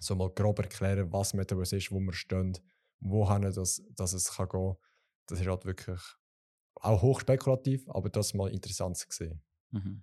so 0.00 0.14
mal 0.14 0.30
grob 0.30 0.58
erklären, 0.58 1.12
was 1.12 1.34
Metaverse 1.34 1.76
ist, 1.76 1.90
wo 1.90 2.00
wir 2.00 2.12
stehen, 2.12 2.56
wohin 3.00 3.42
das, 3.42 3.82
dass 3.94 4.12
es 4.12 4.32
kann 4.32 4.48
gehen. 4.48 4.76
Das 5.26 5.40
ist 5.40 5.46
halt 5.46 5.64
wirklich 5.64 6.00
auch 6.76 7.02
hochspekulativ, 7.02 7.88
aber 7.88 8.08
das 8.08 8.34
mal 8.34 8.50
interessant 8.50 8.96
zu 8.96 9.06
sehen. 9.10 9.42
Mhm. 9.70 10.02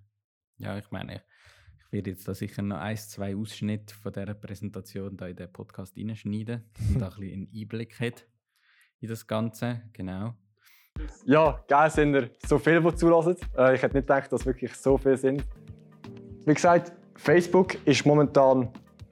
Ja, 0.58 0.78
ich 0.78 0.90
meine, 0.90 1.16
ich, 1.16 1.22
ich 1.78 1.92
werde 1.92 2.10
jetzt 2.10 2.28
da 2.28 2.34
sicher 2.34 2.62
noch 2.62 2.78
ein, 2.78 2.96
zwei 2.96 3.36
Ausschnitte 3.36 3.94
von 3.94 4.12
dieser 4.12 4.34
Präsentation 4.34 5.16
da 5.16 5.26
in 5.26 5.36
den 5.36 5.52
Podcast 5.52 5.96
reinschneiden, 5.96 6.64
damit 6.74 6.90
man 6.90 7.00
da 7.00 7.08
ein 7.08 7.20
bisschen 7.20 7.32
einen 7.32 7.54
Einblick 7.54 8.00
hat 8.00 8.26
in 9.00 9.08
das 9.08 9.26
Ganze. 9.26 9.82
Genau. 9.92 10.34
Ja, 11.24 11.60
geil 11.68 11.90
sind 11.90 12.14
ihr 12.14 12.30
so 12.46 12.58
viele, 12.58 12.80
die 12.80 12.94
zulassen. 12.94 13.36
Äh, 13.56 13.74
ich 13.74 13.82
hätte 13.82 13.96
nicht 13.96 14.06
gedacht, 14.06 14.32
dass 14.32 14.46
wirklich 14.46 14.74
so 14.74 14.96
viele 14.96 15.16
sind. 15.16 15.44
Wie 16.44 16.54
gesagt, 16.54 16.92
Facebook 17.16 17.74
ist 17.86 18.06
momentan 18.06 18.68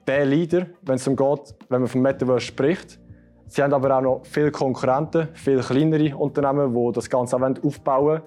der 0.07 0.25
Leader, 0.25 0.67
wenn 0.83 0.95
es 0.95 1.03
darum 1.03 1.17
geht, 1.17 1.55
wenn 1.69 1.81
man 1.81 1.89
vom 1.89 2.01
Metaverse 2.01 2.45
spricht. 2.47 2.99
Sie 3.47 3.61
haben 3.61 3.73
aber 3.73 3.97
auch 3.97 4.01
noch 4.01 4.21
viele 4.25 4.51
Konkurrenten, 4.51 5.29
viele 5.33 5.61
kleinere 5.61 6.15
Unternehmen, 6.15 6.73
die 6.73 6.91
das 6.93 7.09
Ganze 7.09 7.35
auch 7.35 7.63
aufbauen 7.63 8.05
wollen, 8.05 8.21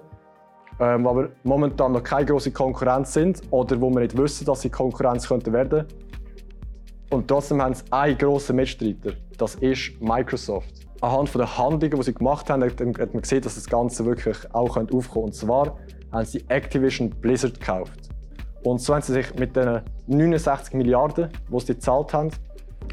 ähm, 0.79 1.07
aber 1.07 1.29
momentan 1.43 1.91
noch 1.91 2.03
keine 2.03 2.25
große 2.25 2.51
Konkurrenz 2.51 3.13
sind 3.13 3.41
oder 3.51 3.79
wo 3.81 3.89
wir 3.89 3.99
nicht 3.99 4.17
wissen, 4.17 4.45
dass 4.45 4.61
sie 4.61 4.69
Konkurrenz 4.69 5.27
könnten 5.27 5.51
werden. 5.51 5.85
Und 7.09 7.27
trotzdem 7.27 7.61
haben 7.61 7.73
sie 7.73 7.83
einen 7.91 8.17
grossen 8.17 8.55
Mitstreiter. 8.55 9.13
Das 9.37 9.55
ist 9.55 9.99
Microsoft. 9.99 10.78
Anhand 11.01 11.33
der 11.33 11.57
Handlungen, 11.57 11.97
die 11.97 12.03
sie 12.03 12.13
gemacht 12.13 12.49
haben, 12.49 12.63
hat 12.63 12.79
man 12.79 13.21
gesehen, 13.21 13.41
dass 13.41 13.55
das 13.55 13.67
Ganze 13.67 14.05
wirklich 14.05 14.37
auch 14.53 14.75
aufkommen 14.75 14.87
könnte. 14.87 15.19
Und 15.19 15.35
zwar 15.35 15.77
haben 16.11 16.25
sie 16.25 16.43
Activision 16.49 17.09
Blizzard 17.09 17.59
gekauft. 17.59 18.09
Und 18.63 18.81
so 18.81 18.93
haben 18.93 19.01
sie 19.01 19.13
sich 19.13 19.33
mit 19.35 19.55
den 19.55 19.81
69 20.07 20.73
Milliarden, 20.73 21.29
die 21.49 21.59
sie 21.59 21.73
gezahlt 21.73 22.13
haben, 22.13 22.31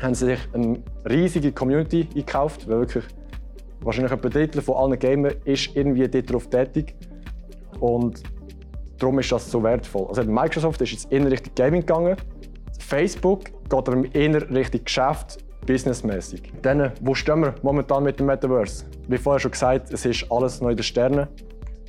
haben 0.00 0.14
sie 0.14 0.26
sich 0.26 0.40
eine 0.52 0.82
riesige 1.08 1.50
Community 1.50 2.04
gekauft, 2.04 2.68
weil 2.68 2.80
wirklich 2.80 3.04
Wahrscheinlich 3.80 4.12
ein 4.12 4.20
Drittel 4.20 4.62
von 4.62 4.76
allen 4.76 4.98
Gamern 4.98 5.34
ist 5.44 5.76
irgendwie 5.76 6.08
dort 6.08 6.32
drauf 6.32 6.48
tätig. 6.48 6.94
Und 7.78 8.22
darum 8.98 9.18
ist 9.18 9.30
das 9.30 9.50
so 9.50 9.62
wertvoll. 9.62 10.06
Also 10.08 10.24
Microsoft 10.24 10.80
ist 10.80 10.92
jetzt 10.92 11.12
eher 11.12 11.30
Richtung 11.30 11.54
Gaming 11.54 11.80
gegangen. 11.82 12.16
Facebook 12.80 13.44
geht 13.68 14.14
eher 14.14 14.50
Richtung 14.50 14.84
Geschäft, 14.84 15.38
businessmäßig. 15.66 16.52
Dann, 16.62 16.92
wo 17.00 17.14
stehen 17.14 17.40
wir 17.40 17.54
momentan 17.62 18.04
mit 18.04 18.18
dem 18.18 18.26
Metaverse? 18.26 18.84
Wie 19.08 19.18
vorher 19.18 19.40
schon 19.40 19.50
gesagt, 19.50 19.92
es 19.92 20.04
ist 20.06 20.30
alles 20.30 20.60
neu 20.60 20.70
in 20.70 20.76
den 20.76 20.82
Sternen. 20.82 21.26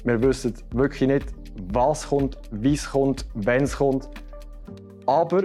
Wir 0.04 0.22
wissen 0.22 0.54
wirklich 0.72 1.08
nicht, 1.08 1.28
was 1.72 2.08
kommt, 2.10 2.38
wie 2.52 2.74
es 2.74 2.90
kommt, 2.90 3.26
wenn 3.36 3.64
es 3.64 3.78
kommt. 3.78 4.10
Aber 5.06 5.44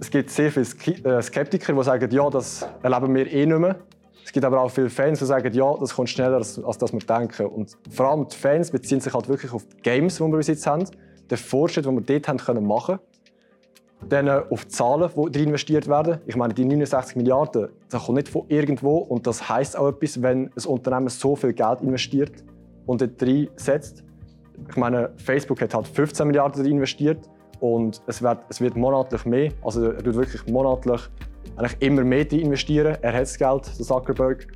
es 0.00 0.10
gibt 0.10 0.30
sehr 0.30 0.52
viele 0.52 0.66
äh, 1.04 1.22
Skeptiker, 1.22 1.72
die 1.72 1.82
sagen, 1.82 2.10
ja, 2.10 2.30
das 2.30 2.68
erleben 2.82 3.14
wir 3.14 3.32
eh 3.32 3.46
nicht 3.46 3.58
mehr. 3.58 3.76
Es 4.24 4.32
gibt 4.32 4.44
aber 4.44 4.60
auch 4.60 4.70
viele 4.70 4.90
Fans, 4.90 5.20
die 5.20 5.24
sagen, 5.24 5.52
ja, 5.54 5.74
das 5.80 5.94
kommt 5.94 6.10
schneller, 6.10 6.36
als, 6.36 6.62
als 6.62 6.76
das 6.76 6.92
wir 6.92 7.00
denken. 7.00 7.46
Und 7.46 7.76
vor 7.90 8.10
allem 8.10 8.28
die 8.28 8.36
Fans 8.36 8.70
beziehen 8.70 9.00
sich 9.00 9.14
halt 9.14 9.28
wirklich 9.28 9.52
auf 9.52 9.64
die 9.64 9.82
Games, 9.82 10.16
die 10.16 10.22
wir 10.22 10.36
bis 10.36 10.48
jetzt 10.48 10.66
haben, 10.66 10.84
den 11.30 11.38
Fortschritt, 11.38 11.86
den 11.86 11.94
wir 11.94 12.02
dort 12.02 12.28
haben 12.28 12.38
können 12.38 12.66
machen 12.66 12.98
dann 14.06 14.28
auf 14.28 14.64
die 14.64 14.68
Zahlen, 14.68 15.10
die 15.30 15.42
investiert 15.42 15.88
werden. 15.88 16.18
Ich 16.26 16.36
meine, 16.36 16.54
die 16.54 16.64
69 16.64 17.16
Milliarden, 17.16 17.68
das 17.90 18.04
kommt 18.04 18.16
nicht 18.16 18.28
von 18.28 18.44
irgendwo 18.48 18.98
und 18.98 19.26
das 19.26 19.48
heißt 19.48 19.76
auch 19.76 19.88
etwas, 19.88 20.22
wenn 20.22 20.50
ein 20.54 20.66
Unternehmen 20.66 21.08
so 21.08 21.34
viel 21.34 21.52
Geld 21.52 21.80
investiert 21.80 22.44
und 22.86 23.00
dort 23.00 23.50
setzt. 23.56 24.04
Ich 24.68 24.76
meine, 24.76 25.10
Facebook 25.16 25.60
hat 25.60 25.74
halt 25.74 25.86
15 25.86 26.26
Milliarden 26.26 26.64
investiert 26.64 27.28
und 27.60 28.00
es 28.06 28.22
wird, 28.22 28.38
es 28.48 28.60
wird 28.60 28.76
monatlich 28.76 29.24
mehr. 29.24 29.52
Also 29.62 29.90
er 29.90 30.02
tut 30.02 30.14
wirklich 30.14 30.46
monatlich 30.46 31.00
eigentlich 31.56 31.76
immer 31.80 32.04
mehr 32.04 32.30
investieren. 32.32 32.96
Er 33.02 33.12
hat 33.12 33.22
das 33.22 33.36
Geld, 33.36 33.66
der 33.78 33.84
Zuckerberg. 33.84 34.46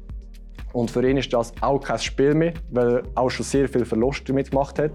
Und 0.73 0.91
für 0.91 1.07
ihn 1.07 1.17
ist 1.19 1.33
das 1.33 1.53
auch 1.61 1.81
kein 1.81 1.99
Spiel 1.99 2.35
mehr, 2.35 2.55
weil 2.71 2.97
er 2.97 3.03
auch 3.15 3.29
schon 3.29 3.45
sehr 3.45 3.69
viel 3.69 3.85
Verlust 3.85 4.29
damit 4.29 4.51
gemacht 4.51 4.79
hat. 4.79 4.93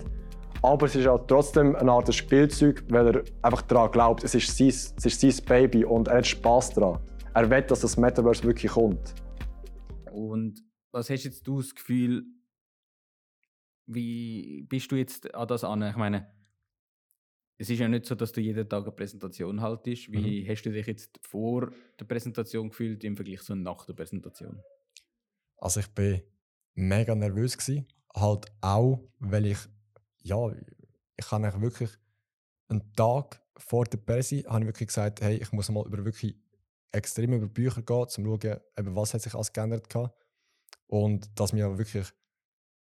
Aber 0.61 0.85
es 0.87 0.95
ist 0.95 1.07
auch 1.07 1.25
trotzdem 1.27 1.75
eine 1.75 1.91
Art 1.91 2.13
Spielzeug, 2.13 2.83
weil 2.89 3.15
er 3.15 3.23
einfach 3.41 3.61
daran 3.63 3.91
glaubt, 3.91 4.23
es 4.23 4.33
ist, 4.33 4.55
sein, 4.57 4.67
es 4.67 5.05
ist 5.05 5.21
sein 5.21 5.45
Baby 5.45 5.85
und 5.85 6.07
er 6.07 6.17
hat 6.17 6.27
Spass 6.27 6.71
daran. 6.71 6.99
Er 7.33 7.49
will, 7.49 7.61
dass 7.61 7.81
das 7.81 7.97
Metaverse 7.97 8.43
wirklich 8.43 8.71
kommt. 8.71 9.13
Und 10.11 10.63
was 10.91 11.09
hast 11.09 11.23
jetzt 11.23 11.45
du 11.45 11.61
das 11.61 11.75
Gefühl, 11.75 12.25
wie 13.85 14.65
bist 14.67 14.91
du 14.91 14.95
jetzt 14.95 15.33
an 15.35 15.47
das 15.47 15.63
an? 15.63 15.83
Ich 15.83 15.95
meine, 15.95 16.27
es 17.59 17.69
ist 17.69 17.79
ja 17.79 17.87
nicht 17.87 18.05
so, 18.05 18.15
dass 18.15 18.31
du 18.31 18.41
jeden 18.41 18.67
Tag 18.67 18.83
eine 18.83 18.91
Präsentation 18.91 19.61
haltest. 19.61 20.11
Wie 20.11 20.43
mhm. 20.43 20.49
hast 20.49 20.63
du 20.63 20.71
dich 20.71 20.87
jetzt 20.87 21.19
vor 21.21 21.71
der 21.99 22.05
Präsentation 22.05 22.69
gefühlt 22.69 23.03
im 23.03 23.15
Vergleich 23.15 23.41
zu 23.41 23.55
nach 23.55 23.85
der 23.85 23.93
Präsentation? 23.93 24.61
Also 25.57 25.79
ich 25.79 25.87
bin 25.87 26.21
mega 26.73 27.15
nervös 27.15 27.57
gewesen. 27.57 27.87
Halt 28.15 28.45
auch, 28.61 29.07
weil 29.19 29.47
ich 29.47 29.57
ja, 30.27 30.51
ich 31.15 31.31
habe 31.31 31.61
wirklich 31.61 31.89
einen 32.69 32.93
Tag 32.93 33.41
vor 33.57 33.85
der 33.85 33.97
Präsi 33.97 34.43
habe 34.43 34.61
ich 34.61 34.67
wirklich 34.67 34.87
gesagt, 34.87 35.21
hey, 35.21 35.37
ich 35.37 35.51
muss 35.51 35.69
mal 35.69 35.85
über 35.85 36.03
wirklich 36.05 36.37
extrem 36.91 37.33
über 37.33 37.47
Bücher 37.47 37.81
gehen, 37.81 37.97
um 37.97 38.07
zu 38.07 38.23
schauen, 38.23 38.59
eben, 38.77 38.95
was 38.95 39.13
hat 39.13 39.21
sich 39.21 39.33
alles 39.33 39.51
geändert 39.51 39.93
hat. 39.93 40.13
Und 40.87 41.39
dass 41.39 41.53
mir 41.53 41.77
wirklich, 41.77 42.13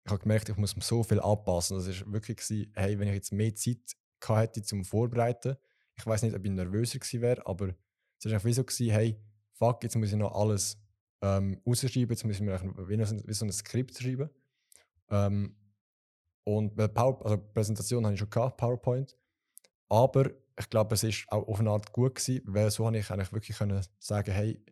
ich 0.05 0.11
habe 0.11 0.21
gemerkt, 0.21 0.49
ich 0.49 0.57
muss 0.57 0.75
mir 0.75 0.81
so 0.81 1.03
viel 1.03 1.19
anpassen. 1.19 1.77
Das 1.77 1.87
war 1.87 2.13
wirklich, 2.13 2.39
hey, 2.73 2.99
wenn 2.99 3.07
ich 3.07 3.15
jetzt 3.15 3.31
mehr 3.31 3.55
Zeit 3.55 3.95
hätte 4.25 4.61
zum 4.61 4.83
Vorbereiten, 4.83 5.55
ich 5.95 6.05
weiß 6.05 6.23
nicht, 6.23 6.35
ob 6.35 6.43
ich 6.43 6.51
nervöser 6.51 6.99
gewesen 6.99 7.21
wäre, 7.21 7.45
aber 7.45 7.75
es 8.17 8.25
war 8.25 8.33
einfach 8.33 8.51
so, 8.51 8.63
gewesen, 8.63 8.91
hey, 8.91 9.19
fuck, 9.53 9.83
jetzt 9.83 9.95
muss 9.95 10.09
ich 10.09 10.15
noch 10.15 10.33
alles 10.33 10.77
ähm, 11.21 11.61
rausschreiben, 11.65 12.09
jetzt 12.09 12.23
muss 12.25 12.35
ich 12.35 12.41
mir 12.41 12.59
wie 12.87 13.33
so 13.33 13.45
ein 13.45 13.51
Skript 13.51 13.97
schreiben. 13.97 14.29
Ähm, 15.09 15.55
und 16.43 16.75
Power, 16.93 17.23
also 17.23 17.37
Präsentation 17.37 18.05
habe 18.05 18.13
ich 18.13 18.19
schon 18.19 18.29
gehabt, 18.29 18.57
PowerPoint. 18.57 19.17
Aber 19.89 20.29
ich 20.57 20.69
glaube, 20.69 20.95
es 20.95 21.03
ist 21.03 21.25
auch 21.29 21.47
auf 21.47 21.59
eine 21.59 21.71
Art 21.71 21.91
gut 21.91 22.15
gewesen, 22.15 22.41
weil 22.45 22.69
so 22.71 22.85
habe 22.85 22.97
ich 22.97 23.09
eigentlich 23.09 23.31
wirklich 23.33 23.57
können 23.57 23.81
sagen, 23.99 24.31
hey, 24.31 24.63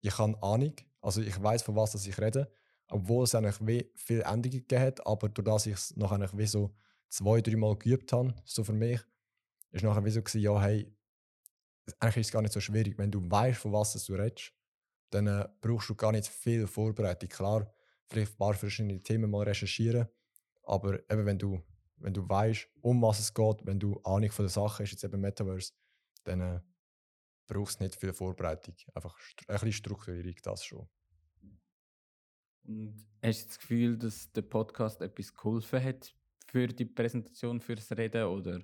ich 0.00 0.18
habe 0.18 0.40
Ahnung, 0.42 0.74
also 1.00 1.20
ich 1.20 1.40
weiß 1.42 1.62
von 1.62 1.76
was 1.76 1.94
ich 2.06 2.18
rede, 2.20 2.50
obwohl 2.88 3.24
es 3.24 3.34
eigentlich 3.34 3.58
wie 3.60 3.90
viel 3.96 4.22
Änderungen 4.22 4.66
gegeben 4.66 4.94
aber 5.04 5.28
durch 5.28 5.44
das 5.44 5.66
ich 5.66 5.74
es 5.74 5.96
noch 5.96 6.12
eigentlich 6.12 6.36
wie 6.36 6.46
so 6.46 6.74
zwei, 7.08 7.40
drei 7.40 7.56
Mal 7.56 7.76
geübt 7.76 8.12
habe, 8.12 8.34
so 8.44 8.64
für 8.64 8.72
mich, 8.72 9.00
ist 9.70 9.84
nachher 9.84 10.04
wie 10.04 10.10
so 10.10 10.22
gewesen, 10.22 10.40
ja, 10.40 10.60
hey, 10.60 10.92
eigentlich 12.00 12.22
ist 12.22 12.26
es 12.26 12.32
gar 12.32 12.42
nicht 12.42 12.52
so 12.52 12.60
schwierig, 12.60 12.98
wenn 12.98 13.10
du 13.10 13.20
weißt, 13.30 13.58
von 13.58 13.72
was 13.72 13.92
du 14.04 14.14
redest, 14.14 14.52
dann 15.10 15.26
äh, 15.26 15.48
brauchst 15.60 15.88
du 15.88 15.94
gar 15.94 16.12
nicht 16.12 16.26
viel 16.26 16.66
Vorbereitung. 16.66 17.28
Klar, 17.28 17.72
vielleicht 18.08 18.32
ein 18.32 18.38
paar 18.38 18.54
verschiedene 18.54 19.02
Themen 19.02 19.30
mal 19.30 19.44
recherchieren, 19.44 20.08
aber 20.66 20.98
eben, 21.10 21.24
wenn 21.24 21.38
du, 21.38 21.62
wenn 21.98 22.12
du 22.12 22.28
weißt, 22.28 22.68
um 22.82 23.00
was 23.00 23.20
es 23.20 23.32
geht, 23.32 23.64
wenn 23.64 23.78
du 23.78 23.98
Ahnung 24.02 24.30
von 24.30 24.44
der 24.44 24.50
Sache 24.50 24.82
hast, 24.82 24.90
jetzt 24.90 25.04
eben 25.04 25.20
Metaverse, 25.20 25.72
dann 26.24 26.40
äh, 26.40 26.60
brauchst 27.46 27.80
du 27.80 27.84
nicht 27.84 27.96
viel 27.96 28.12
Vorbereitung. 28.12 28.74
Einfach 28.92 29.16
ein 29.16 29.54
bisschen 29.54 29.72
Strukturierung, 29.72 30.34
das 30.42 30.64
schon. 30.64 30.88
Und 32.64 33.06
hast 33.22 33.42
du 33.42 33.46
das 33.46 33.58
Gefühl, 33.58 33.96
dass 33.96 34.32
der 34.32 34.42
Podcast 34.42 35.00
etwas 35.00 35.32
geholfen 35.32 35.82
hat 35.82 36.12
für 36.48 36.66
die 36.66 36.84
Präsentation, 36.84 37.60
fürs 37.60 37.92
Reden? 37.92 38.24
Oder 38.24 38.60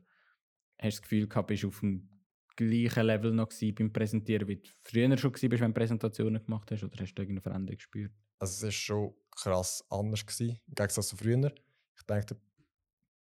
hast 0.78 0.98
du 0.98 1.00
das 1.00 1.02
Gefühl 1.02 1.28
gehabt, 1.28 1.48
bist 1.48 1.62
du 1.62 1.68
auf 1.68 1.80
dem 1.80 2.08
gleichen 2.56 3.06
Level 3.06 3.32
noch 3.32 3.50
beim 3.76 3.92
Präsentieren, 3.92 4.48
wie 4.48 4.56
du 4.56 4.68
früher 4.82 5.16
schon 5.16 5.32
warst, 5.32 5.42
wenn 5.42 5.60
du 5.60 5.72
Präsentationen 5.72 6.44
gemacht 6.44 6.70
hast? 6.72 6.82
Oder 6.82 6.98
hast 6.98 7.14
du 7.14 7.22
irgendeine 7.22 7.42
Veränderung 7.42 7.76
gespürt? 7.76 8.12
Also 8.40 8.54
es 8.54 8.62
war 8.64 8.72
schon 8.72 9.14
krass 9.30 9.84
anders, 9.88 10.26
gewesen, 10.26 10.58
im 10.66 10.74
Gegensatz 10.74 11.08
zu 11.08 11.16
früher 11.16 11.54
ich 12.02 12.06
denke, 12.06 12.36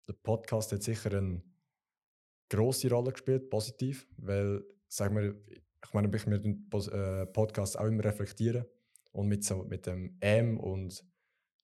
der 0.06 0.12
Podcast 0.22 0.72
hat 0.72 0.82
sicher 0.82 1.12
eine 1.12 1.42
große 2.48 2.88
Rolle 2.88 3.12
gespielt, 3.12 3.50
positiv, 3.50 4.06
weil, 4.16 4.64
sagen 4.88 5.16
wir, 5.16 5.34
ich 5.84 5.92
meine, 5.92 6.14
ich 6.14 6.26
mir 6.26 6.38
den 6.38 6.68
äh, 6.72 7.26
Podcast 7.26 7.78
auch 7.78 7.86
immer 7.86 8.04
reflektieren 8.04 8.64
und 9.12 9.28
mit, 9.28 9.44
so, 9.44 9.64
mit 9.64 9.86
dem 9.86 10.16
M 10.20 10.58
und 10.58 11.04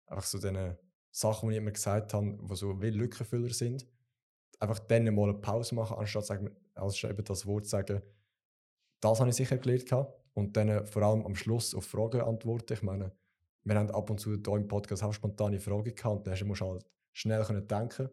einfach 0.06 0.24
so 0.24 0.38
den 0.38 0.76
Sachen, 1.12 1.48
die 1.48 1.54
ich 1.54 1.62
immer 1.62 1.70
gesagt 1.70 2.12
habe, 2.12 2.38
die 2.42 2.56
so 2.56 2.80
wie 2.82 2.90
Lückenfüller 2.90 3.52
sind, 3.52 3.86
einfach 4.58 4.80
dann 4.80 5.14
mal 5.14 5.30
eine 5.30 5.34
Pause 5.34 5.74
machen, 5.74 5.96
anstatt 5.96 6.26
sagen, 6.26 6.50
als 6.74 7.02
eben 7.04 7.24
das 7.24 7.46
Wort 7.46 7.66
sagen, 7.66 8.02
das 9.00 9.20
habe 9.20 9.30
ich 9.30 9.36
sicher 9.36 9.58
gelernt 9.58 10.08
und 10.34 10.56
dann 10.56 10.86
vor 10.86 11.02
allem 11.02 11.24
am 11.24 11.36
Schluss 11.36 11.74
auf 11.74 11.84
Fragen 11.84 12.20
antworten. 12.20 12.72
Ich 12.72 12.82
meine, 12.82 13.12
wir 13.64 13.76
haben 13.76 13.90
ab 13.90 14.10
und 14.10 14.18
zu 14.18 14.34
hier 14.34 14.56
im 14.56 14.66
Podcast 14.66 15.04
auch 15.04 15.12
spontane 15.12 15.60
Fragen 15.60 15.94
gehabt 15.94 16.16
und 16.16 16.26
dann 16.26 16.48
musst 16.48 16.60
du 16.60 16.66
halt 16.66 16.86
schnell 17.16 17.42
können 17.44 17.66
denken 17.66 18.10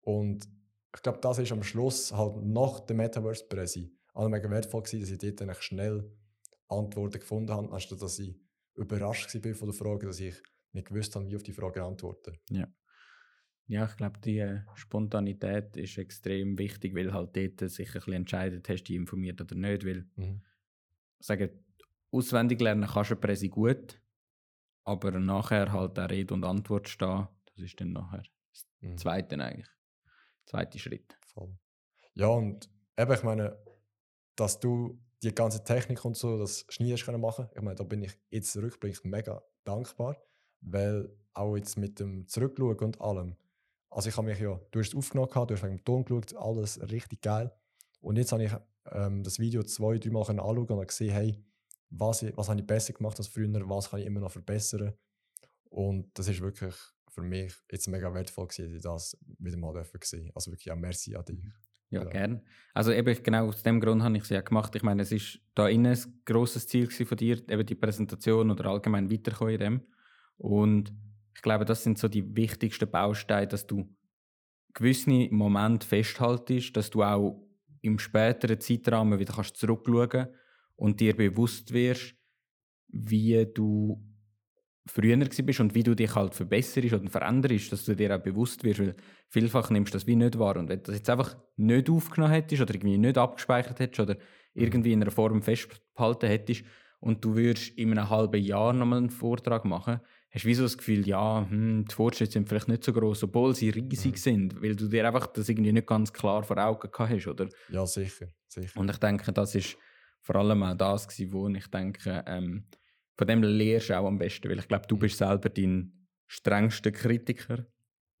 Und 0.00 0.48
ich 0.94 1.02
glaube, 1.02 1.18
das 1.20 1.38
ist 1.38 1.52
am 1.52 1.64
Schluss 1.64 2.12
halt 2.12 2.36
nach 2.44 2.80
dem 2.80 2.98
Metaverse 2.98 3.44
Präsi 3.48 3.92
auch 4.14 4.28
mega 4.28 4.48
wertvoll 4.48 4.82
gewesen, 4.82 5.00
dass 5.00 5.10
ich 5.10 5.36
dort 5.36 5.62
schnell 5.62 6.10
Antworten 6.68 7.18
gefunden 7.18 7.52
habe, 7.52 7.72
anstatt 7.72 8.00
dass 8.00 8.18
ich 8.18 8.36
überrascht 8.74 9.34
war 9.34 9.54
von 9.54 9.68
der 9.68 9.76
Frage, 9.76 10.06
dass 10.06 10.20
ich 10.20 10.36
nicht 10.72 10.88
gewusst 10.88 11.16
habe, 11.16 11.28
wie 11.28 11.36
auf 11.36 11.42
die 11.42 11.52
Frage 11.52 11.82
antworten. 11.82 12.38
Ja. 12.50 12.68
Ja, 13.66 13.84
ich 13.84 13.96
glaube, 13.96 14.18
die 14.20 14.38
äh, 14.38 14.60
Spontanität 14.74 15.76
ist 15.76 15.98
extrem 15.98 16.58
wichtig, 16.58 16.94
weil 16.94 17.12
halt 17.12 17.36
dort 17.36 17.70
sich 17.70 17.88
ein 17.88 17.92
bisschen 17.92 18.12
entscheidet, 18.14 18.68
hast 18.68 18.84
du 18.84 18.84
dich 18.84 18.96
informiert 18.96 19.40
oder 19.40 19.56
nicht. 19.56 19.84
Weil, 19.84 20.08
mhm. 20.16 20.42
ich 21.18 21.26
sage, 21.26 21.58
auswendig 22.10 22.60
lernen 22.60 22.88
kannst 22.88 23.10
du 23.10 23.16
Präsi 23.16 23.48
gut, 23.48 24.00
aber 24.84 25.18
nachher 25.18 25.70
halt 25.72 25.98
auch 25.98 26.10
Rede 26.10 26.32
und 26.32 26.44
Antwort 26.44 26.88
stehen, 26.88 27.28
das 27.58 27.66
ist 27.66 27.80
dann 27.80 27.92
nachher 27.92 28.22
das 28.52 28.66
mhm. 28.80 28.98
Zweite 28.98 29.38
eigentlich. 29.38 29.68
Zweiter 30.46 30.78
Schritt. 30.78 31.18
Voll. 31.26 31.58
Ja, 32.14 32.28
und 32.28 32.70
eben, 32.96 33.12
ich 33.12 33.22
meine, 33.22 33.58
dass 34.36 34.60
du 34.60 35.00
die 35.22 35.34
ganze 35.34 35.64
Technik 35.64 36.04
und 36.04 36.16
so, 36.16 36.38
das 36.38 36.64
Schnee 36.68 36.92
hast 36.92 37.04
können 37.04 37.20
machen. 37.20 37.48
Ich 37.54 37.60
meine, 37.60 37.74
da 37.74 37.84
bin 37.84 38.02
ich 38.02 38.16
jetzt 38.30 38.56
rückblickend 38.56 39.06
mega 39.06 39.42
dankbar, 39.64 40.16
weil 40.60 41.10
auch 41.34 41.56
jetzt 41.56 41.76
mit 41.76 41.98
dem 42.00 42.26
Zurückschauen 42.28 42.78
und 42.78 43.00
allem, 43.00 43.36
also 43.90 44.08
ich 44.08 44.16
habe 44.16 44.28
mich 44.28 44.38
ja, 44.38 44.60
du 44.70 44.78
hast 44.78 44.88
es 44.88 44.94
aufgenommen, 44.94 45.30
du 45.32 45.54
hast 45.54 45.62
wegen 45.62 45.76
dem 45.76 45.84
Ton 45.84 46.04
geschaut, 46.04 46.36
alles 46.36 46.80
richtig 46.90 47.22
geil. 47.22 47.52
Und 48.00 48.16
jetzt 48.16 48.32
habe 48.32 48.44
ich 48.44 48.52
ähm, 48.92 49.24
das 49.24 49.38
Video 49.38 49.62
zwei, 49.64 49.98
drei 49.98 50.10
Mal 50.10 50.20
anschauen 50.20 50.66
und 50.70 50.88
gesehen, 50.88 51.12
hey, 51.12 51.44
was, 51.90 52.24
was 52.36 52.48
habe 52.48 52.60
ich 52.60 52.66
besser 52.66 52.92
gemacht 52.92 53.18
als 53.18 53.28
früher, 53.28 53.68
was 53.68 53.90
kann 53.90 54.00
ich 54.00 54.06
immer 54.06 54.20
noch 54.20 54.30
verbessern. 54.30 54.94
Und 55.64 56.16
das 56.18 56.28
ist 56.28 56.40
wirklich 56.40 56.74
für 57.10 57.22
mich 57.22 57.54
jetzt 57.70 57.88
mega 57.88 58.12
wertvoll 58.12 58.48
gewesen, 58.48 58.80
das 58.80 59.16
wieder 59.38 59.56
mal 59.56 59.72
dürfen 59.72 60.32
Also 60.34 60.50
wirklich 60.50 60.70
auch 60.72 60.76
merci 60.76 61.16
an 61.16 61.24
dich. 61.24 61.38
Ja, 61.90 62.00
genau. 62.00 62.10
gern. 62.10 62.42
Also 62.74 62.92
eben 62.92 63.22
genau 63.22 63.46
aus 63.48 63.62
dem 63.62 63.80
Grund 63.80 64.02
habe 64.02 64.16
ich 64.16 64.24
es 64.24 64.28
ja 64.28 64.42
gemacht. 64.42 64.74
Ich 64.74 64.82
meine, 64.82 65.02
es 65.02 65.12
ist 65.12 65.40
da 65.54 65.68
innen 65.68 65.94
ein 65.94 66.22
grosses 66.24 66.66
Ziel 66.66 66.90
von 66.90 67.16
dir, 67.16 67.36
eben 67.48 67.64
die 67.64 67.74
Präsentation 67.74 68.50
oder 68.50 68.66
allgemein 68.66 69.10
weiterkommen 69.10 69.54
in 69.54 69.60
dem. 69.60 69.82
Und 70.36 70.92
ich 71.34 71.42
glaube, 71.42 71.64
das 71.64 71.82
sind 71.82 71.98
so 71.98 72.08
die 72.08 72.36
wichtigsten 72.36 72.90
Bausteine, 72.90 73.46
dass 73.46 73.66
du 73.66 73.88
gewisse 74.74 75.28
Momente 75.30 75.86
festhaltest, 75.86 76.76
dass 76.76 76.90
du 76.90 77.02
auch 77.02 77.42
im 77.80 77.98
späteren 77.98 78.60
Zeitrahmen 78.60 79.18
wieder 79.18 79.34
kannst 79.34 79.56
zurückschauen 79.56 80.28
und 80.76 81.00
dir 81.00 81.16
bewusst 81.16 81.72
wirst, 81.72 82.14
wie 82.88 83.46
du 83.46 84.02
früher 84.90 85.16
bist 85.16 85.60
und 85.60 85.74
wie 85.74 85.82
du 85.82 85.94
dich 85.94 86.14
halt 86.14 86.34
verbesserst 86.34 86.92
oder 86.92 87.10
veränderst, 87.10 87.72
dass 87.72 87.84
du 87.84 87.94
dir 87.94 88.16
auch 88.16 88.22
bewusst 88.22 88.64
wirst, 88.64 88.80
weil 88.80 88.94
vielfach 89.28 89.70
nimmst 89.70 89.92
du 89.94 89.96
das 89.98 90.06
wie 90.06 90.16
nicht 90.16 90.38
wahr. 90.38 90.56
Und 90.56 90.68
wenn 90.68 90.78
du 90.78 90.84
das 90.84 90.96
jetzt 90.96 91.10
einfach 91.10 91.36
nicht 91.56 91.90
aufgenommen 91.90 92.32
hättest 92.32 92.62
oder 92.62 92.74
irgendwie 92.74 92.98
nicht 92.98 93.18
abgespeichert 93.18 93.78
hättest 93.80 94.00
oder 94.00 94.16
irgendwie 94.54 94.92
in 94.92 95.02
einer 95.02 95.10
Form 95.10 95.42
festgehalten 95.42 96.26
hättest 96.28 96.64
und 97.00 97.24
du 97.24 97.36
würdest 97.36 97.76
in 97.78 97.92
einem 97.92 98.08
halben 98.10 98.42
Jahr 98.42 98.72
nochmal 98.72 98.98
einen 98.98 99.10
Vortrag 99.10 99.64
machen, 99.64 100.00
hast 100.30 100.44
du 100.44 100.48
wie 100.48 100.54
so 100.54 100.62
das 100.64 100.76
Gefühl, 100.78 101.06
ja, 101.06 101.46
hm, 101.48 101.84
die 101.88 101.94
Fortschritte 101.94 102.32
sind 102.32 102.48
vielleicht 102.48 102.68
nicht 102.68 102.82
so 102.84 102.92
groß, 102.92 103.24
obwohl 103.24 103.54
sie 103.54 103.70
riesig 103.70 104.12
Mhm. 104.12 104.16
sind, 104.16 104.62
weil 104.62 104.74
du 104.74 104.88
dir 104.88 105.06
einfach 105.06 105.26
das 105.28 105.48
irgendwie 105.48 105.72
nicht 105.72 105.86
ganz 105.86 106.12
klar 106.12 106.42
vor 106.42 106.58
Augen 106.58 106.90
gehabt 106.90 107.12
hast, 107.12 107.26
oder? 107.28 107.48
Ja, 107.70 107.86
sicher. 107.86 108.26
sicher. 108.48 108.78
Und 108.80 108.90
ich 108.90 108.96
denke, 108.98 109.32
das 109.32 109.54
ist 109.54 109.76
vor 110.22 110.36
allem 110.36 110.62
auch 110.62 110.74
das 110.74 111.06
gewesen, 111.08 111.32
wo 111.32 111.48
ich 111.48 111.66
denke, 111.68 112.24
ähm, 112.26 112.64
von 113.18 113.26
dem 113.26 113.42
lernst 113.42 113.90
du 113.90 113.98
auch 113.98 114.06
am 114.06 114.18
besten, 114.18 114.48
weil 114.48 114.58
ich 114.60 114.68
glaube, 114.68 114.86
du 114.86 114.96
Mhm. 114.96 115.00
bist 115.00 115.18
selber 115.18 115.48
dein 115.50 116.06
strengster 116.26 116.92
Kritiker. 116.92 117.66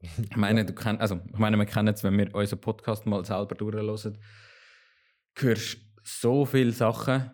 meine, 0.36 0.64
du 0.66 0.74
kenn, 0.74 0.98
also, 0.98 1.20
ich 1.26 1.38
meine, 1.38 1.56
wir 1.56 1.66
kennen 1.66 1.94
es, 1.94 2.04
wenn 2.04 2.18
wir 2.18 2.34
unseren 2.34 2.60
Podcast 2.60 3.06
mal 3.06 3.24
selber 3.24 3.54
durchhören, 3.54 4.18
hörst 5.36 5.78
so 6.02 6.44
viele 6.44 6.72
Sachen. 6.72 7.30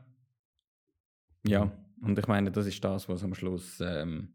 Ja, 1.47 1.73
und 2.01 2.19
ich 2.19 2.27
meine, 2.27 2.51
das 2.51 2.67
ist 2.67 2.83
das, 2.85 3.09
was 3.09 3.23
am 3.23 3.35
Schluss 3.35 3.81
ähm, 3.81 4.35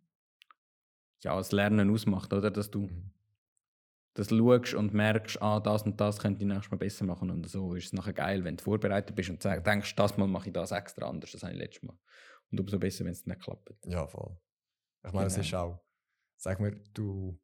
ja, 1.24 1.36
das 1.36 1.52
Lernen 1.52 1.90
ausmacht, 1.92 2.34
oder? 2.34 2.50
Dass 2.52 2.72
du 2.72 2.88
Mhm. 2.88 3.12
das 4.16 4.30
schaust 4.30 4.74
und 4.74 4.94
merkst, 4.94 5.42
ah, 5.42 5.60
das 5.60 5.84
und 5.84 6.00
das 6.02 6.20
könnte 6.20 6.42
ich 6.42 6.48
nächstes 6.48 6.72
Mal 6.72 6.78
besser 6.78 7.06
machen. 7.06 7.30
Und 7.30 7.48
so 7.48 7.74
ist 7.76 7.86
es 7.86 7.94
nachher 7.94 8.14
geil, 8.14 8.44
wenn 8.44 8.58
du 8.58 8.64
vorbereitet 8.64 9.16
bist 9.16 9.30
und 9.30 9.44
denkst, 9.44 9.96
das 9.96 10.18
Mal 10.18 10.28
mache 10.28 10.48
ich 10.50 10.54
das 10.54 10.72
extra 10.72 11.08
anders, 11.08 11.32
das 11.32 11.44
habe 11.44 11.54
ich 11.54 11.60
letztes 11.60 11.84
Mal. 11.84 11.98
Und 12.52 12.60
umso 12.60 12.80
besser, 12.80 13.06
wenn 13.06 13.12
es 13.12 13.26
nicht 13.26 13.42
klappt. 13.42 13.70
Ja, 13.86 14.08
voll. 14.08 14.38
Ich 15.06 15.12
meine, 15.14 15.28
es 15.28 15.34
Genau. 15.36 15.46
ist 15.46 15.54
auch, 15.54 15.80
sag 16.38 16.60
mir, 16.60 16.72
du, 16.94 17.40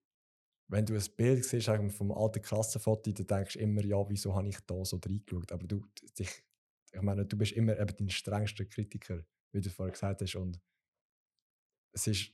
wenn 0.67 0.85
du 0.85 0.95
ein 0.95 1.03
Bild 1.15 1.45
siehst 1.45 1.69
vom 1.95 2.11
alten 2.11 2.41
Klassenfoto, 2.41 3.11
dann 3.11 3.27
denkst 3.27 3.53
du 3.53 3.59
immer, 3.59 3.83
ja, 3.83 3.97
wieso 4.09 4.35
habe 4.35 4.47
ich 4.47 4.59
da 4.61 4.83
so 4.83 4.97
reingeschaut? 4.97 5.51
Aber 5.51 5.67
du, 5.67 5.81
dich, 6.17 6.43
ich 6.91 7.01
meine, 7.01 7.25
du 7.25 7.37
bist 7.37 7.51
immer 7.53 7.77
eben 7.79 7.95
dein 7.95 8.09
strengster 8.09 8.65
Kritiker, 8.65 9.23
wie 9.51 9.61
du 9.61 9.69
vorher 9.69 9.91
gesagt 9.93 10.21
hast. 10.21 10.35
Und 10.35 10.59
es 11.91 12.07
ist 12.07 12.31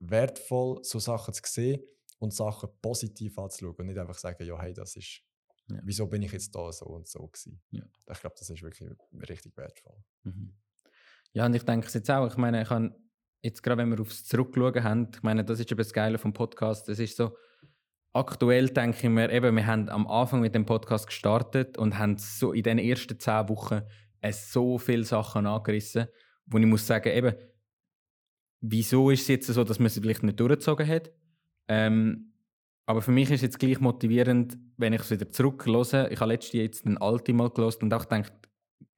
wertvoll, 0.00 0.82
so 0.84 0.98
Sachen 0.98 1.34
zu 1.34 1.42
sehen 1.46 1.82
und 2.18 2.32
Sachen 2.34 2.68
positiv 2.82 3.38
anzuschauen 3.38 3.76
und 3.76 3.86
nicht 3.86 3.98
einfach 3.98 4.18
sagen, 4.18 4.44
ja, 4.44 4.58
hey, 4.60 4.72
das 4.74 4.96
ist, 4.96 5.22
Ja. 5.70 5.80
wieso 5.84 6.06
bin 6.06 6.22
ich 6.22 6.32
jetzt 6.32 6.54
da 6.54 6.72
so 6.72 6.86
und 6.86 7.06
so 7.06 7.26
gewesen. 7.26 7.60
Ja. 7.70 7.84
Ich 8.12 8.20
glaube, 8.20 8.36
das 8.38 8.50
ist 8.50 8.62
wirklich 8.62 8.90
richtig 9.28 9.56
wertvoll. 9.56 10.02
Mhm. 10.24 10.54
Ja, 11.38 11.46
und 11.46 11.54
ich 11.54 11.62
denke 11.62 11.86
es 11.86 11.94
jetzt 11.94 12.10
auch. 12.10 12.26
Ich 12.26 12.36
meine, 12.36 12.62
ich 12.62 12.68
habe 12.68 12.92
jetzt 13.42 13.62
gerade, 13.62 13.80
wenn 13.80 13.90
wir 13.90 14.00
aufs 14.00 14.24
Zurückschauen 14.24 14.82
haben, 14.82 15.08
ich 15.14 15.22
meine, 15.22 15.44
das 15.44 15.60
ist 15.60 15.70
eben 15.70 15.78
das 15.78 15.92
Geile 15.92 16.18
vom 16.18 16.32
Podcast. 16.32 16.88
Es 16.88 16.98
ist 16.98 17.16
so, 17.16 17.36
aktuell 18.12 18.70
denke 18.70 19.06
ich 19.06 19.08
mir, 19.08 19.30
eben, 19.30 19.54
wir 19.54 19.64
haben 19.64 19.88
am 19.88 20.08
Anfang 20.08 20.40
mit 20.40 20.56
dem 20.56 20.66
Podcast 20.66 21.06
gestartet 21.06 21.78
und 21.78 21.96
haben 21.96 22.16
so 22.18 22.52
in 22.52 22.64
den 22.64 22.78
ersten 22.78 23.20
zehn 23.20 23.48
Wochen 23.50 23.82
äh, 24.20 24.32
so 24.32 24.78
viele 24.78 25.04
Sachen 25.04 25.46
angerissen, 25.46 26.08
wo 26.46 26.58
ich 26.58 26.66
muss 26.66 26.88
sagen, 26.88 27.16
eben, 27.16 27.36
wieso 28.60 29.08
ist 29.10 29.20
es 29.20 29.28
jetzt 29.28 29.46
so, 29.46 29.62
dass 29.62 29.78
man 29.78 29.90
sie 29.90 30.00
vielleicht 30.00 30.24
nicht 30.24 30.40
durchgezogen 30.40 30.88
hat? 30.88 31.12
Ähm, 31.68 32.32
aber 32.84 33.00
für 33.00 33.12
mich 33.12 33.30
ist 33.30 33.36
es 33.36 33.42
jetzt 33.42 33.60
gleich 33.60 33.78
motivierend, 33.78 34.58
wenn 34.76 34.92
ich 34.92 35.02
es 35.02 35.10
wieder 35.12 35.30
zurückhöre. 35.30 36.08
Ich 36.10 36.18
habe 36.18 36.32
letztes 36.32 36.54
Jahr 36.54 36.64
jetzt 36.64 36.84
einen 36.84 36.98
alten 36.98 37.36
mal 37.36 37.50
gelesen 37.50 37.84
und 37.84 37.94
auch 37.94 38.08
gedacht, 38.08 38.32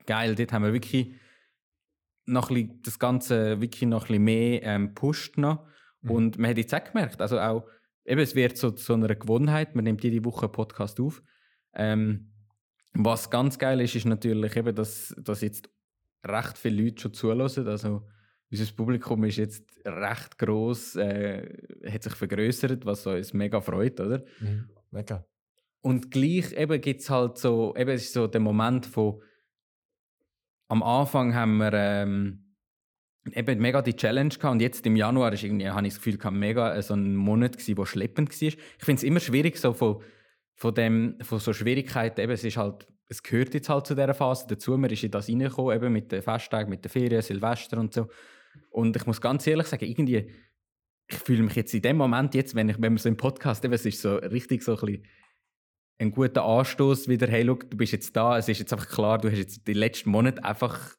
geil, 0.07 0.35
dort 0.35 0.55
haben 0.55 0.65
wir 0.65 0.73
wirklich 0.73 1.13
noch 2.31 2.51
ein 2.51 2.55
bisschen, 2.55 2.83
das 2.83 2.99
Ganze 2.99 3.61
wirklich 3.61 3.89
noch 3.89 4.03
ein 4.03 4.09
bisschen 4.09 4.25
mehr 4.25 4.63
ähm, 4.63 4.95
pusht 4.95 5.39
noch. 5.39 5.67
Mhm. 6.03 6.11
Und 6.11 6.39
man 6.39 6.51
hat 6.51 6.59
jetzt 6.59 6.75
auch 6.75 6.85
gemerkt, 6.85 7.21
also 7.21 7.39
auch, 7.39 7.67
eben, 8.05 8.21
es 8.21 8.35
wird 8.35 8.57
so 8.57 8.71
zu 8.71 8.95
einer 8.95 9.15
Gewohnheit, 9.15 9.75
man 9.75 9.85
nimmt 9.85 10.03
jede 10.03 10.25
Woche 10.25 10.47
einen 10.47 10.53
Podcast 10.53 11.01
auf. 11.01 11.23
Ähm, 11.75 12.33
was 12.93 13.31
ganz 13.31 13.59
geil 13.59 13.81
ist, 13.81 13.95
ist 13.95 14.07
natürlich 14.07 14.57
eben, 14.57 14.75
dass, 14.75 15.15
dass 15.19 15.43
jetzt 15.43 15.71
recht 16.25 16.59
viele 16.59 16.85
Leute 16.85 17.03
schon 17.03 17.15
zulassen. 17.15 17.69
Also 17.69 18.07
unser 18.51 18.73
Publikum 18.73 19.25
ist 19.25 19.37
jetzt 19.37 19.65
recht 19.85 20.39
groß, 20.39 20.97
äh, 20.97 21.49
hat 21.89 22.03
sich 22.03 22.15
vergrößert, 22.15 22.85
was 22.85 23.07
uns 23.07 23.33
mega 23.33 23.61
freut, 23.61 24.01
oder? 24.01 24.25
Mhm. 24.41 24.69
Mega. 24.91 25.25
Und 25.83 26.11
gleich 26.11 26.53
eben 26.53 26.81
gibt 26.81 27.01
es 27.01 27.11
halt 27.11 27.39
so, 27.39 27.75
eben 27.77 27.91
es 27.91 28.03
ist 28.03 28.13
so 28.13 28.27
der 28.27 28.41
Moment 28.41 28.87
von, 28.87 29.23
am 30.71 30.85
Anfang 30.85 31.35
haben 31.35 31.59
wir 31.59 31.73
ähm, 31.73 32.45
eben 33.33 33.61
mega 33.61 33.83
die 33.83 33.97
Challenge 33.97 34.31
gehabt 34.31 34.53
und 34.53 34.63
jetzt 34.63 34.87
im 34.87 34.95
Januar 34.95 35.33
ist 35.33 35.43
irgendwie, 35.43 35.69
habe 35.69 35.87
ich 35.87 35.95
das 35.95 36.03
Gefühl, 36.03 36.31
mega 36.31 36.75
äh, 36.75 36.83
so 36.83 36.95
ein 36.95 37.17
Monat 37.17 37.55
gewesen, 37.55 37.75
der 37.75 37.87
schleppend 37.87 38.31
war. 38.31 38.49
Ich 38.49 38.85
finde 38.85 38.99
es 38.99 39.03
immer 39.03 39.19
schwierig, 39.19 39.59
so 39.59 39.73
von, 39.73 40.01
von, 40.55 40.73
dem, 40.73 41.17
von 41.23 41.41
so 41.41 41.53
Schwierigkeiten, 41.53 42.21
eben 42.21 42.33
es 42.33 42.45
ist 42.45 42.57
halt, 42.57 42.87
es 43.09 43.21
gehört 43.21 43.53
jetzt 43.53 43.69
halt 43.69 43.85
zu 43.85 43.97
dieser 43.97 44.15
Phase 44.15 44.47
dazu, 44.49 44.79
man 44.79 44.91
ist 44.91 45.03
in 45.03 45.11
das 45.11 45.29
reingekommen, 45.29 45.75
eben 45.75 45.93
mit 45.93 46.13
den 46.13 46.23
Festtagen, 46.23 46.71
mit 46.71 46.85
den 46.85 46.89
Ferien, 46.89 47.21
Silvester 47.21 47.77
und 47.79 47.93
so. 47.93 48.07
Und 48.71 48.95
ich 48.95 49.07
muss 49.07 49.21
ganz 49.21 49.45
ehrlich 49.49 49.67
sagen, 49.67 49.85
irgendwie, 49.85 50.31
ich 51.09 51.19
fühle 51.19 51.43
mich 51.43 51.57
jetzt 51.57 51.75
in 51.75 51.83
dem 51.83 51.97
Moment 51.97 52.33
jetzt, 52.37 52.55
wenn, 52.55 52.69
ich, 52.69 52.81
wenn 52.81 52.93
wir 52.93 53.01
so 53.01 53.09
im 53.09 53.17
Podcast, 53.17 53.65
eben, 53.65 53.75
es 53.75 53.85
ist 53.85 54.01
so 54.01 54.15
richtig 54.17 54.63
so 54.63 54.77
ein 54.77 54.87
bisschen 54.87 55.03
ein 56.01 56.11
guter 56.13 56.45
Anstoß 56.45 57.09
wieder, 57.09 57.29
hey, 57.29 57.43
look, 57.43 57.71
du 57.71 57.77
bist 57.77 57.93
jetzt 57.93 58.17
da, 58.17 58.39
es 58.39 58.49
ist 58.49 58.59
jetzt 58.59 58.73
einfach 58.73 58.89
klar, 58.89 59.19
du 59.19 59.31
hast 59.31 59.37
jetzt 59.37 59.67
die 59.67 59.75
letzten 59.75 60.11
Monate 60.11 60.43
einfach 60.43 60.97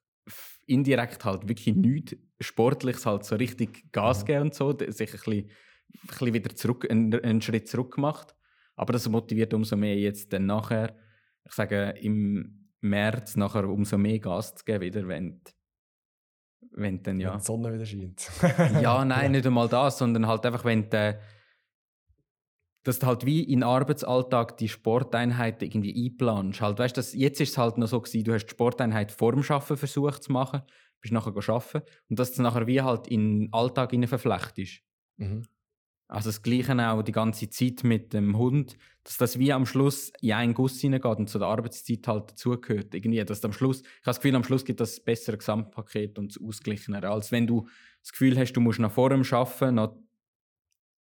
indirekt 0.68 1.26
halt 1.26 1.50
wirklich 1.50 1.76
nichts 1.76 2.16
Sportliches 2.40 3.06
halt 3.06 3.26
so 3.26 3.36
richtig 3.36 3.92
Gas 3.92 4.22
Mhm. 4.22 4.26
gegeben 4.26 4.44
und 4.46 4.54
so, 4.54 4.72
sich 4.72 5.10
ein 5.10 5.12
bisschen, 5.12 5.34
ein 5.34 6.08
bisschen 6.08 6.34
wieder 6.34 6.56
zurück, 6.56 6.90
einen, 6.90 7.14
einen 7.24 7.42
Schritt 7.42 7.68
zurück 7.68 7.96
gemacht. 7.96 8.36
Aber 8.76 8.94
das 8.94 9.10
motiviert 9.10 9.54
umso 9.54 9.76
mehr 9.76 9.98
jetzt 9.98 10.32
dann 10.34 10.46
nachher, 10.46 10.96
ich 11.46 11.52
sage 11.54 11.96
im 12.00 12.70
März 12.80 13.36
nachher 13.36 13.68
umso 13.68 13.98
mehr 13.98 14.20
Gas 14.20 14.56
zu 14.56 14.64
geben 14.64 14.82
wieder, 14.82 15.08
wenn, 15.08 15.42
wenn 16.72 17.02
dann 17.02 17.20
ja... 17.20 17.32
Wenn 17.32 17.40
die 17.40 17.46
Sonne 17.46 17.74
wieder 17.74 17.86
scheint. 17.86 18.30
Ja, 18.82 19.04
nein, 19.06 19.32
nicht 19.32 19.48
einmal 19.48 19.68
das, 19.68 19.98
sondern 19.98 20.28
halt 20.28 20.46
einfach, 20.46 20.64
wenn 20.64 20.90
du, 20.90 21.20
dass 22.84 23.00
du 23.00 23.08
halt 23.08 23.26
wie 23.26 23.44
in 23.44 23.60
den 23.60 23.64
Arbeitsalltag 23.64 24.58
die 24.58 24.70
Sporteinheiten 24.70 25.68
irgendwie 25.68 26.06
einplanst. 26.06 26.62
Halt, 26.62 26.80
weißt, 26.80 26.98
das, 26.98 27.14
jetzt 27.14 27.40
ist 27.40 27.52
es 27.52 27.58
halt 27.58 27.78
noch 27.78 27.88
so 27.88 28.02
gewesen, 28.02 28.24
du 28.24 28.34
hast 28.34 28.46
die 28.46 28.52
Sporteinheit 28.52 29.12
vor 29.12 29.34
dem 29.34 29.44
Arbeiten 29.48 29.78
versucht 29.78 30.24
zu 30.24 30.32
machen, 30.32 30.62
bist 31.02 31.14
nachher 31.14 31.34
arbeiten 31.36 31.82
und 32.10 32.20
dass 32.20 32.34
du 32.34 32.42
nachher 32.42 32.68
wie 32.68 32.82
halt 32.82 33.08
in 33.08 33.40
den 33.40 33.54
Alltag 33.54 33.92
hinein 33.92 34.08
verflechtest. 34.08 34.82
mhm. 35.18 35.44
Also 36.12 36.28
das 36.28 36.42
Gleiche 36.42 36.78
auch 36.90 37.04
die 37.04 37.14
ganze 37.14 37.50
Zeit 37.50 37.86
mit 37.86 38.12
dem 38.12 38.38
Hund, 38.38 38.78
dass 39.06 39.16
das 39.16 39.40
wie 39.40 39.54
am 39.54 39.66
Schluss 39.66 40.12
in 40.20 40.34
einen 40.34 40.54
Guss 40.54 40.82
hineingeht 40.82 41.20
und 41.20 41.30
zu 41.30 41.40
der 41.40 41.48
Arbeitszeit 41.48 42.06
halt 42.06 42.32
dazugehört. 42.32 42.94
Irgendwie, 42.94 43.24
dass 43.24 43.46
am 43.46 43.54
Schluss, 43.54 43.80
ich 43.80 43.86
habe 43.86 44.02
das 44.04 44.20
Gefühl, 44.20 44.36
am 44.36 44.44
Schluss 44.44 44.66
gibt 44.66 44.82
das 44.82 45.00
bessere 45.00 45.38
Gesamtpaket 45.38 46.20
und 46.20 46.36
das 46.36 46.44
ausgeglichenere, 46.44 47.10
als 47.10 47.32
wenn 47.32 47.48
du 47.48 47.66
das 48.02 48.12
Gefühl 48.12 48.38
hast, 48.38 48.52
du 48.52 48.60
musst 48.60 48.80
nach 48.80 48.92
vor 48.92 49.10
dem 49.10 49.24
Arbeiten 49.32 49.76
noch 49.76 49.96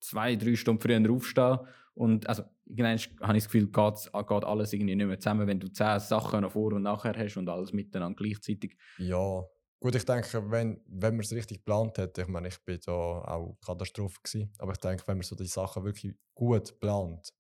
zwei, 0.02 0.36
drei 0.36 0.56
Stunden 0.56 0.82
früher 0.82 1.12
aufstehen 1.12 1.60
und 1.94 2.28
also 2.28 2.44
habe 2.44 2.96
ich 2.96 3.18
das 3.18 3.46
Gefühl, 3.46 3.68
geht, 3.68 4.12
geht 4.14 4.44
alles 4.44 4.74
irgendwie 4.74 4.96
nicht 4.96 5.06
mehr 5.06 5.20
zusammen, 5.20 5.48
wenn 5.48 5.60
du 5.60 5.68
zehn 5.72 6.00
Sachen 6.00 6.42
noch 6.42 6.52
vor 6.52 6.74
und 6.74 6.84
nachher 6.84 7.14
hast 7.18 7.38
und 7.38 7.50
alles 7.50 7.74
miteinander 7.74 8.16
gleichzeitig. 8.16 8.78
Ja, 8.98 9.44
gut, 9.80 9.96
ich 9.96 10.06
denke, 10.06 10.50
wenn, 10.50 10.82
wenn 10.88 11.16
man 11.16 11.22
es 11.22 11.34
richtig 11.34 11.60
geplant 11.60 11.98
hat, 11.98 12.18
ich 12.18 12.28
meine, 12.28 12.48
ich 12.48 12.64
bin 12.64 12.80
da 12.86 12.92
auch 12.92 13.58
Katastrophe 13.66 14.20
gewesen, 14.24 14.54
aber 14.58 14.72
ich 14.72 14.78
denke, 14.80 15.04
wenn 15.08 15.18
man 15.18 15.24
so 15.24 15.36
die 15.36 15.46
Sachen 15.46 15.84
wirklich 15.84 16.16
gut 16.34 16.80
plant, 16.80 17.34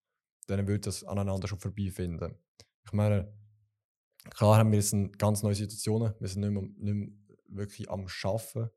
dann 0.47 0.67
würde 0.67 0.81
das 0.81 1.03
aneinander 1.03 1.47
schon 1.47 1.59
vorbeifinden. 1.59 2.35
Ich 2.85 2.93
meine, 2.93 3.33
klar 4.35 4.57
haben 4.57 4.71
wir 4.71 4.79
jetzt 4.79 4.95
ganz 5.17 5.43
neue 5.43 5.55
Situationen, 5.55 6.13
wir 6.19 6.27
sind 6.27 6.41
nicht 6.41 6.51
mehr, 6.51 6.63
nicht 6.63 6.93
mehr 6.93 7.09
wirklich 7.47 7.89
am 7.89 8.05
Arbeiten. 8.23 8.69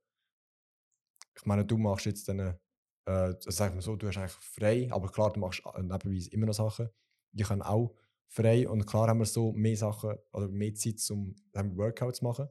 Ich 1.37 1.47
meine, 1.47 1.65
du 1.65 1.77
machst 1.79 2.07
jetzt 2.07 2.29
dann, 2.29 2.59
äh, 3.07 3.35
das 3.45 3.57
sagt 3.57 3.75
man 3.75 3.83
so, 3.83 3.97
du 3.97 4.07
hast 4.09 4.19
eigentlich 4.19 4.33
frei, 4.33 4.89
aber 4.91 5.09
klar, 5.11 5.33
du 5.33 5.41
machst 5.41 5.63
äh, 5.75 5.83
nebenbei 5.83 6.27
immer 6.31 6.47
noch 6.47 6.55
Sachen. 6.55 6.89
Ich 7.33 7.47
kann 7.49 7.63
auch 7.63 7.95
frei 8.29 8.69
und 8.69 8.87
klar 8.87 9.09
haben 9.09 9.19
wir 9.19 9.27
so 9.27 9.53
mehr 9.53 9.77
Sachen 9.77 10.15
oder 10.33 10.49
mehr 10.49 10.75
Zeit, 10.75 11.01
um 11.11 11.35
Workouts 11.53 12.19
zu 12.19 12.25
machen. 12.25 12.49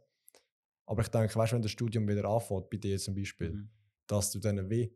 Aber 0.86 1.02
ich 1.02 1.08
denke, 1.10 1.36
weißt 1.36 1.54
wenn 1.54 1.62
das 1.62 1.72
Studium 1.72 2.08
wieder 2.08 2.26
anfängt, 2.26 2.70
bei 2.70 2.78
dir 2.78 2.98
zum 3.00 3.16
Beispiel, 3.16 3.52
Mhm. 3.52 3.70
dass 4.08 4.32
du 4.32 4.40
dann 4.40 4.70
wie 4.70 4.94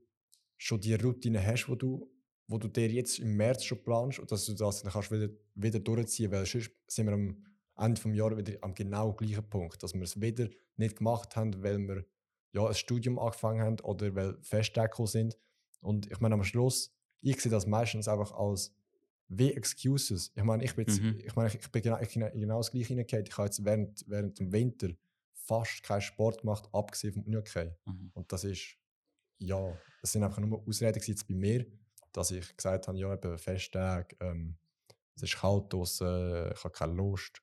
schon 0.57 0.81
die 0.81 0.95
Routine 0.95 1.45
hast, 1.45 1.67
wo 1.69 1.75
du, 1.75 2.11
wo 2.47 2.57
du 2.57 2.67
dir 2.67 2.89
jetzt 2.89 3.19
im 3.19 3.35
März 3.35 3.63
schon 3.63 3.83
planst 3.83 4.19
und 4.19 4.31
dass 4.31 4.45
du 4.45 4.53
das 4.53 4.81
dann 4.81 4.91
kannst 4.91 5.11
wieder, 5.11 5.29
wieder 5.55 5.79
durchziehen 5.79 6.31
weil 6.31 6.45
sonst 6.45 6.71
sind 6.87 7.05
wir 7.07 7.13
am 7.13 7.45
Ende 7.77 8.01
des 8.01 8.15
Jahres 8.15 8.37
wieder 8.37 8.57
am 8.61 8.73
genau 8.73 9.13
gleichen 9.13 9.49
Punkt, 9.49 9.81
dass 9.83 9.93
wir 9.93 10.01
es 10.01 10.19
wieder 10.19 10.49
nicht 10.77 10.97
gemacht 10.97 11.35
haben, 11.35 11.61
weil 11.63 11.77
wir 11.79 12.05
ja, 12.53 12.65
ein 12.67 12.73
Studium 12.73 13.19
angefangen 13.19 13.61
haben 13.61 13.79
oder 13.81 14.13
weil 14.15 14.37
Festtage 14.41 14.89
gekommen 14.89 15.07
sind. 15.07 15.37
Und 15.81 16.11
ich 16.11 16.19
meine, 16.19 16.35
am 16.35 16.43
Schluss, 16.43 16.93
ich 17.21 17.39
sehe 17.41 17.51
das 17.51 17.65
meistens 17.65 18.07
einfach 18.07 18.31
als 18.33 18.73
wie 19.29 19.53
Excuses. 19.53 20.31
Ich 20.35 20.43
meine, 20.43 20.63
ich 20.63 20.75
bin, 20.75 20.85
jetzt, 20.87 21.01
Mhm. 21.01 21.19
ich, 21.19 21.35
meine, 21.35 21.49
ich, 21.53 21.71
bin 21.71 21.81
genau, 21.81 21.99
ich, 21.99 22.13
bin 22.13 22.31
genau 22.39 22.57
das 22.57 22.71
gleiche 22.71 22.87
hineingefallen. 22.89 23.25
Ich 23.27 23.37
habe 23.37 23.47
jetzt 23.47 23.65
während, 23.65 24.05
während 24.07 24.39
dem 24.39 24.51
Winter 24.51 24.89
fast 25.33 25.83
keinen 25.83 26.01
Sport 26.01 26.41
gemacht, 26.41 26.67
abgesehen 26.73 27.13
vom 27.13 27.23
Unihockey. 27.23 27.71
Mhm. 27.85 28.11
Und 28.13 28.31
das 28.31 28.43
ist 28.43 28.77
ja, 29.39 29.77
es 30.01 30.11
sind 30.13 30.23
einfach 30.23 30.39
nur 30.39 30.65
Ausreden 30.67 31.01
jetzt 31.05 31.27
bei 31.27 31.35
mir, 31.35 31.65
dass 32.11 32.31
ich 32.31 32.55
gesagt 32.55 32.87
habe, 32.87 32.97
ja, 32.97 33.13
eben 33.13 33.37
Festtag, 33.37 34.15
ähm, 34.19 34.57
es 35.15 35.23
ist 35.23 35.37
kalt 35.37 35.71
draußen, 35.73 36.51
ich 36.53 36.63
habe 36.63 36.71
keine 36.71 36.93
Lust. 36.93 37.41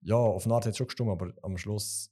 Ja, 0.00 0.16
auf 0.16 0.44
eine 0.44 0.54
Art 0.54 0.64
hat 0.66 0.72
es 0.72 0.76
schon 0.78 0.86
gestimmt, 0.86 1.10
aber 1.10 1.32
am 1.42 1.56
Schluss, 1.56 2.10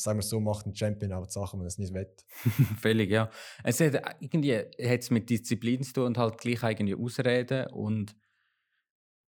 sagen 0.00 0.18
wir 0.18 0.22
so, 0.22 0.40
macht 0.40 0.66
ein 0.66 0.74
Champion 0.74 1.12
auch 1.12 1.28
Sachen, 1.28 1.58
wenn 1.58 1.66
er 1.66 1.68
es 1.68 1.78
nicht 1.78 1.92
will. 1.92 2.06
Völlig, 2.80 3.10
ja. 3.10 3.30
Es 3.64 3.80
hat 3.80 4.00
irgendwie 4.20 4.54
hat's 4.82 5.10
mit 5.10 5.28
Disziplin 5.28 5.82
zu 5.82 5.92
tun 5.92 6.04
und 6.06 6.18
halt 6.18 6.38
gleich 6.38 6.62
irgendwie 6.62 6.94
Ausreden 6.94 7.66
und 7.72 8.14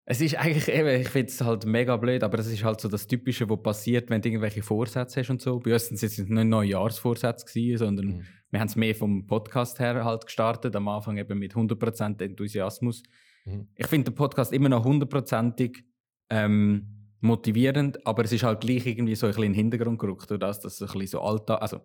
es 0.05 0.19
ist 0.19 0.35
eigentlich 0.35 0.67
eben, 0.67 0.99
ich 1.01 1.07
finde 1.07 1.29
es 1.31 1.39
halt 1.39 1.65
mega 1.65 1.95
blöd, 1.95 2.23
aber 2.23 2.37
es 2.39 2.47
ist 2.47 2.63
halt 2.63 2.81
so 2.81 2.89
das 2.89 3.07
Typische, 3.07 3.49
was 3.49 3.61
passiert, 3.61 4.09
wenn 4.09 4.21
du 4.21 4.27
irgendwelche 4.27 4.61
Vorsätze 4.61 5.21
hast 5.21 5.29
und 5.29 5.41
so. 5.41 5.59
Bei 5.59 5.73
uns 5.73 5.87
sind 5.87 5.95
es 5.95 6.01
jetzt 6.01 6.29
nicht 6.29 6.29
Neujahrsvorsätze 6.45 7.45
gewesen, 7.45 7.77
sondern 7.77 8.05
Mhm. 8.07 8.25
wir 8.51 8.59
haben 8.59 8.67
es 8.67 8.75
mehr 8.75 8.95
vom 8.95 9.25
Podcast 9.27 9.79
her 9.79 10.03
halt 10.03 10.25
gestartet, 10.25 10.75
am 10.75 10.89
Anfang 10.89 11.17
eben 11.17 11.39
mit 11.39 11.55
100% 11.55 12.21
Enthusiasmus. 12.21 13.01
Mhm. 13.45 13.69
Ich 13.75 13.87
finde 13.87 14.11
den 14.11 14.15
Podcast 14.15 14.51
immer 14.51 14.67
noch 14.67 14.83
hundertprozentig 14.83 15.85
ähm, 16.29 16.92
motivierend, 17.23 18.05
aber 18.05 18.25
es 18.25 18.31
ist 18.31 18.43
halt 18.43 18.61
gleich 18.61 18.85
irgendwie 18.85 19.15
so 19.15 19.25
ein 19.25 19.31
bisschen 19.31 19.45
in 19.45 19.53
den 19.53 19.55
Hintergrund 19.55 19.99
gerückt, 19.99 20.29
durch 20.29 20.39
das, 20.39 20.59
dass 20.59 20.75
es 20.75 20.81
ein 20.81 20.87
bisschen 20.99 21.19
so 21.19 21.21
Alltag, 21.21 21.61
also 21.61 21.79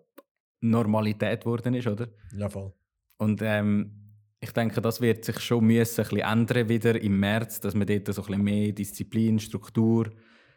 Normalität 0.61 1.43
geworden 1.43 1.75
ist, 1.75 1.87
oder? 1.87 2.09
Ja, 2.33 2.49
voll. 2.49 2.73
Und 3.19 3.41
ähm, 3.43 4.09
ich 4.41 4.53
denke, 4.53 4.81
das 4.81 5.01
wird 5.01 5.25
sich 5.25 5.39
schon 5.41 5.65
müssen 5.65 6.01
ein 6.01 6.09
bisschen 6.09 6.29
ändern 6.29 6.69
wieder 6.69 7.01
im 7.01 7.19
März, 7.21 7.61
dass 7.61 7.75
man 7.75 7.87
dort 7.87 8.13
so 8.13 8.23
ein 8.23 8.27
bisschen 8.27 8.43
mehr 8.43 8.73
Disziplin, 8.73 9.39
Struktur, 9.39 10.11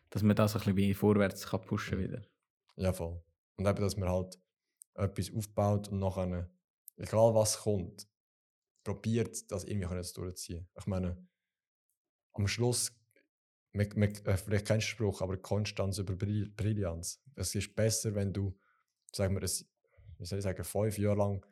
dass 0.09 0.23
man 0.23 0.35
das 0.35 0.55
ein 0.55 0.59
bisschen 0.59 0.77
wie 0.77 0.93
vorwärts 0.93 1.47
kann 1.47 1.61
pushen 1.61 1.99
wieder. 1.99 2.21
Ja, 2.75 2.91
voll. 2.91 3.21
Und 3.57 3.67
eben, 3.67 3.81
dass 3.81 3.97
man 3.97 4.09
halt 4.09 4.39
etwas 4.95 5.31
aufbaut 5.33 5.89
und 5.89 5.99
nachher, 5.99 6.49
egal 6.97 7.33
was 7.33 7.59
kommt, 7.59 8.07
probiert, 8.83 9.51
das 9.51 9.63
irgendwie 9.63 10.11
durchziehen. 10.15 10.67
Ich 10.75 10.87
meine, 10.87 11.27
am 12.33 12.47
Schluss, 12.47 12.91
man, 13.73 13.87
man, 13.95 14.09
äh, 14.25 14.37
vielleicht 14.37 14.67
kein 14.67 14.81
Spruch, 14.81 15.21
aber 15.21 15.37
Konstanz 15.37 15.97
über 15.97 16.13
Brill- 16.15 16.51
Brillanz. 16.55 17.21
Es 17.35 17.55
ist 17.55 17.75
besser, 17.75 18.15
wenn 18.15 18.33
du, 18.33 18.57
sagen 19.11 19.35
wir, 19.35 19.41
wie 19.41 20.25
soll 20.25 20.39
ich 20.39 20.43
sagen, 20.43 20.63
fünf 20.63 20.97
Jahre 20.97 21.17
lang 21.17 21.45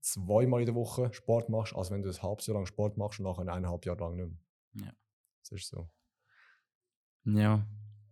zweimal 0.00 0.60
in 0.60 0.66
der 0.66 0.74
Woche 0.74 1.12
Sport 1.12 1.48
machst, 1.48 1.74
als 1.74 1.90
wenn 1.90 2.02
du 2.02 2.08
ein 2.08 2.22
halbes 2.22 2.46
Jahr 2.46 2.56
lang 2.56 2.66
Sport 2.66 2.96
machst 2.96 3.18
und 3.18 3.24
nachher 3.24 3.42
eineinhalb 3.42 3.84
Jahre 3.84 4.00
lang 4.00 4.16
nicht 4.16 4.28
mehr. 4.28 4.86
Ja. 4.86 4.92
Das 5.42 5.52
ist 5.52 5.68
so. 5.68 5.90
Ja. 7.24 7.66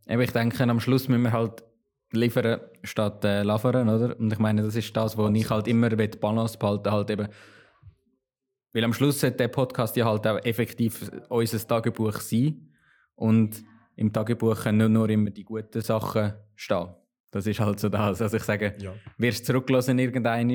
Aber 0.07 0.23
ich 0.23 0.33
denke, 0.33 0.63
am 0.65 0.81
Schluss 0.81 1.09
müssen 1.09 1.23
wir 1.23 1.33
halt 1.33 1.65
liefern 2.13 2.61
statt 2.83 3.25
äh, 3.25 3.43
lavern, 3.43 3.89
oder? 3.89 4.19
Und 4.19 4.33
ich 4.33 4.39
meine, 4.39 4.63
das 4.63 4.75
ist 4.75 4.97
das, 4.97 5.17
wo 5.17 5.29
ich 5.29 5.51
halt 5.51 5.69
immer 5.69 5.89
die 5.89 6.09
Balance 6.19 6.59
behalten 6.59 6.91
halt 6.91 7.11
eben. 7.11 7.29
Weil 8.73 8.85
am 8.85 8.93
Schluss 8.93 9.21
sollte 9.21 9.39
der 9.39 9.49
Podcast 9.49 9.97
ja 9.97 10.05
halt 10.05 10.27
auch 10.27 10.39
effektiv 10.45 11.11
unser 11.29 11.67
Tagebuch 11.67 12.21
sein. 12.21 12.73
Und 13.17 13.65
im 13.97 14.13
Tagebuch 14.13 14.63
können 14.63 14.79
nicht 14.79 14.91
nur 14.91 15.09
immer 15.11 15.31
die 15.31 15.45
guten 15.45 15.81
Sachen 15.81 16.35
stehen. 16.55 16.89
Das 17.31 17.47
ist 17.47 17.61
halt 17.61 17.81
so 17.81 17.89
das. 17.89 18.23
Also 18.23 18.37
ich 18.37 18.45
sage, 18.45 18.77
Ja. 18.79 18.95
wirst 19.19 19.45
zurücklassen 19.47 19.99
irgendein 19.99 20.51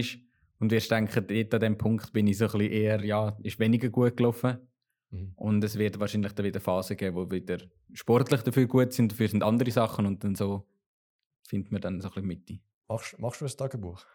und 0.59 0.71
wirst 0.71 0.89
denken, 0.91 1.25
dort 1.27 1.53
an 1.55 1.59
dem 1.59 1.77
Punkt 1.77 2.13
bin 2.13 2.27
ich 2.27 2.37
so 2.37 2.45
ein 2.45 2.51
bisschen 2.51 2.71
eher, 2.71 3.03
ja, 3.03 3.37
ist 3.43 3.59
weniger 3.59 3.89
gut 3.89 4.15
gelaufen. 4.15 4.57
Mhm. 5.09 5.33
Und 5.35 5.63
es 5.63 5.77
wird 5.77 5.99
wahrscheinlich 5.99 6.31
dann 6.33 6.45
wieder 6.45 6.59
Phasen 6.61 6.95
geben, 6.97 7.15
wo 7.17 7.29
wieder 7.29 7.57
sportlich 7.93 8.41
dafür 8.41 8.67
gut 8.67 8.93
sind, 8.93 9.11
dafür 9.11 9.27
sind 9.27 9.43
andere 9.43 9.71
Sachen 9.71 10.05
und 10.05 10.23
dann 10.23 10.35
so 10.35 10.67
findet 11.47 11.71
man 11.71 11.81
dann 11.81 11.99
so 11.99 12.07
ein 12.07 12.13
bisschen 12.13 12.27
Mitte. 12.27 12.59
Machst, 12.87 13.19
machst 13.19 13.41
du 13.41 13.45
ein 13.45 13.51
Tagebuch? 13.57 14.05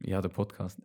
Ja, 0.00 0.22
der 0.22 0.28
Podcast. 0.28 0.78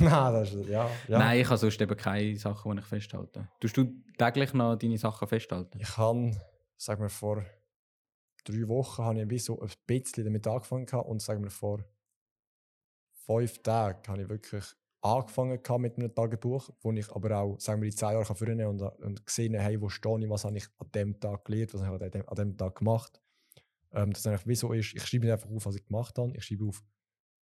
Nein, 0.00 0.10
das 0.10 0.52
ist, 0.52 0.68
ja, 0.68 0.88
ja. 1.08 1.18
Nein, 1.18 1.40
ich 1.40 1.46
habe 1.46 1.58
sonst 1.58 1.80
eben 1.80 1.96
keine 1.96 2.36
Sachen, 2.36 2.72
die 2.72 2.78
ich 2.80 2.86
festhalte. 2.86 3.48
Tust 3.58 3.76
du 3.76 3.92
täglich 4.18 4.52
noch 4.52 4.76
deine 4.76 4.98
Sachen 4.98 5.26
festhalten? 5.26 5.78
Ich 5.80 5.96
habe, 5.96 6.32
sagen 6.76 7.02
wir, 7.02 7.08
vor 7.08 7.44
drei 8.44 8.68
Wochen 8.68 9.04
habe 9.04 9.22
ich 9.22 9.30
wie 9.30 9.38
so 9.38 9.60
ein 9.60 9.70
bisschen 9.86 10.24
damit 10.24 10.46
angefangen 10.46 10.86
und 10.88 11.22
sagen 11.22 11.42
wir, 11.42 11.50
vor 11.50 11.84
fünf 13.26 13.62
Tagen 13.62 14.08
habe 14.08 14.22
ich 14.22 14.28
wirklich 14.28 14.64
angefangen 15.02 15.60
mit 15.78 15.96
einem 15.96 16.14
Tagebuch, 16.14 16.70
wo 16.82 16.92
ich 16.92 17.10
aber 17.10 17.38
auch, 17.38 17.60
sagen 17.60 17.80
wir, 17.80 17.88
die 17.88 17.96
zehn 17.96 18.10
Jahre 18.10 18.24
kann 18.24 18.64
und, 18.66 18.82
und 18.82 19.26
gesehen 19.26 19.54
habe, 19.54 19.64
hey, 19.64 19.80
wo 19.80 19.88
stehe 19.88 20.18
ich, 20.18 20.28
was 20.28 20.44
habe 20.44 20.58
ich 20.58 20.66
an 20.78 20.90
dem 20.94 21.20
Tag 21.20 21.44
gelernt, 21.46 21.72
was 21.72 21.82
habe 21.82 21.96
ich 21.96 22.02
an 22.02 22.10
dem, 22.10 22.28
an 22.28 22.36
dem 22.36 22.56
Tag 22.56 22.76
gemacht. 22.76 23.22
Ähm, 23.92 24.12
das 24.12 24.26
eigentlich 24.26 24.46
wie 24.46 24.54
so 24.54 24.72
ist, 24.72 24.94
ich 24.94 25.04
schreibe 25.06 25.24
nicht 25.24 25.32
einfach 25.32 25.50
auf, 25.50 25.64
was 25.64 25.76
ich 25.76 25.86
gemacht 25.86 26.18
habe, 26.18 26.32
ich 26.36 26.44
schreibe 26.44 26.66
auf, 26.66 26.82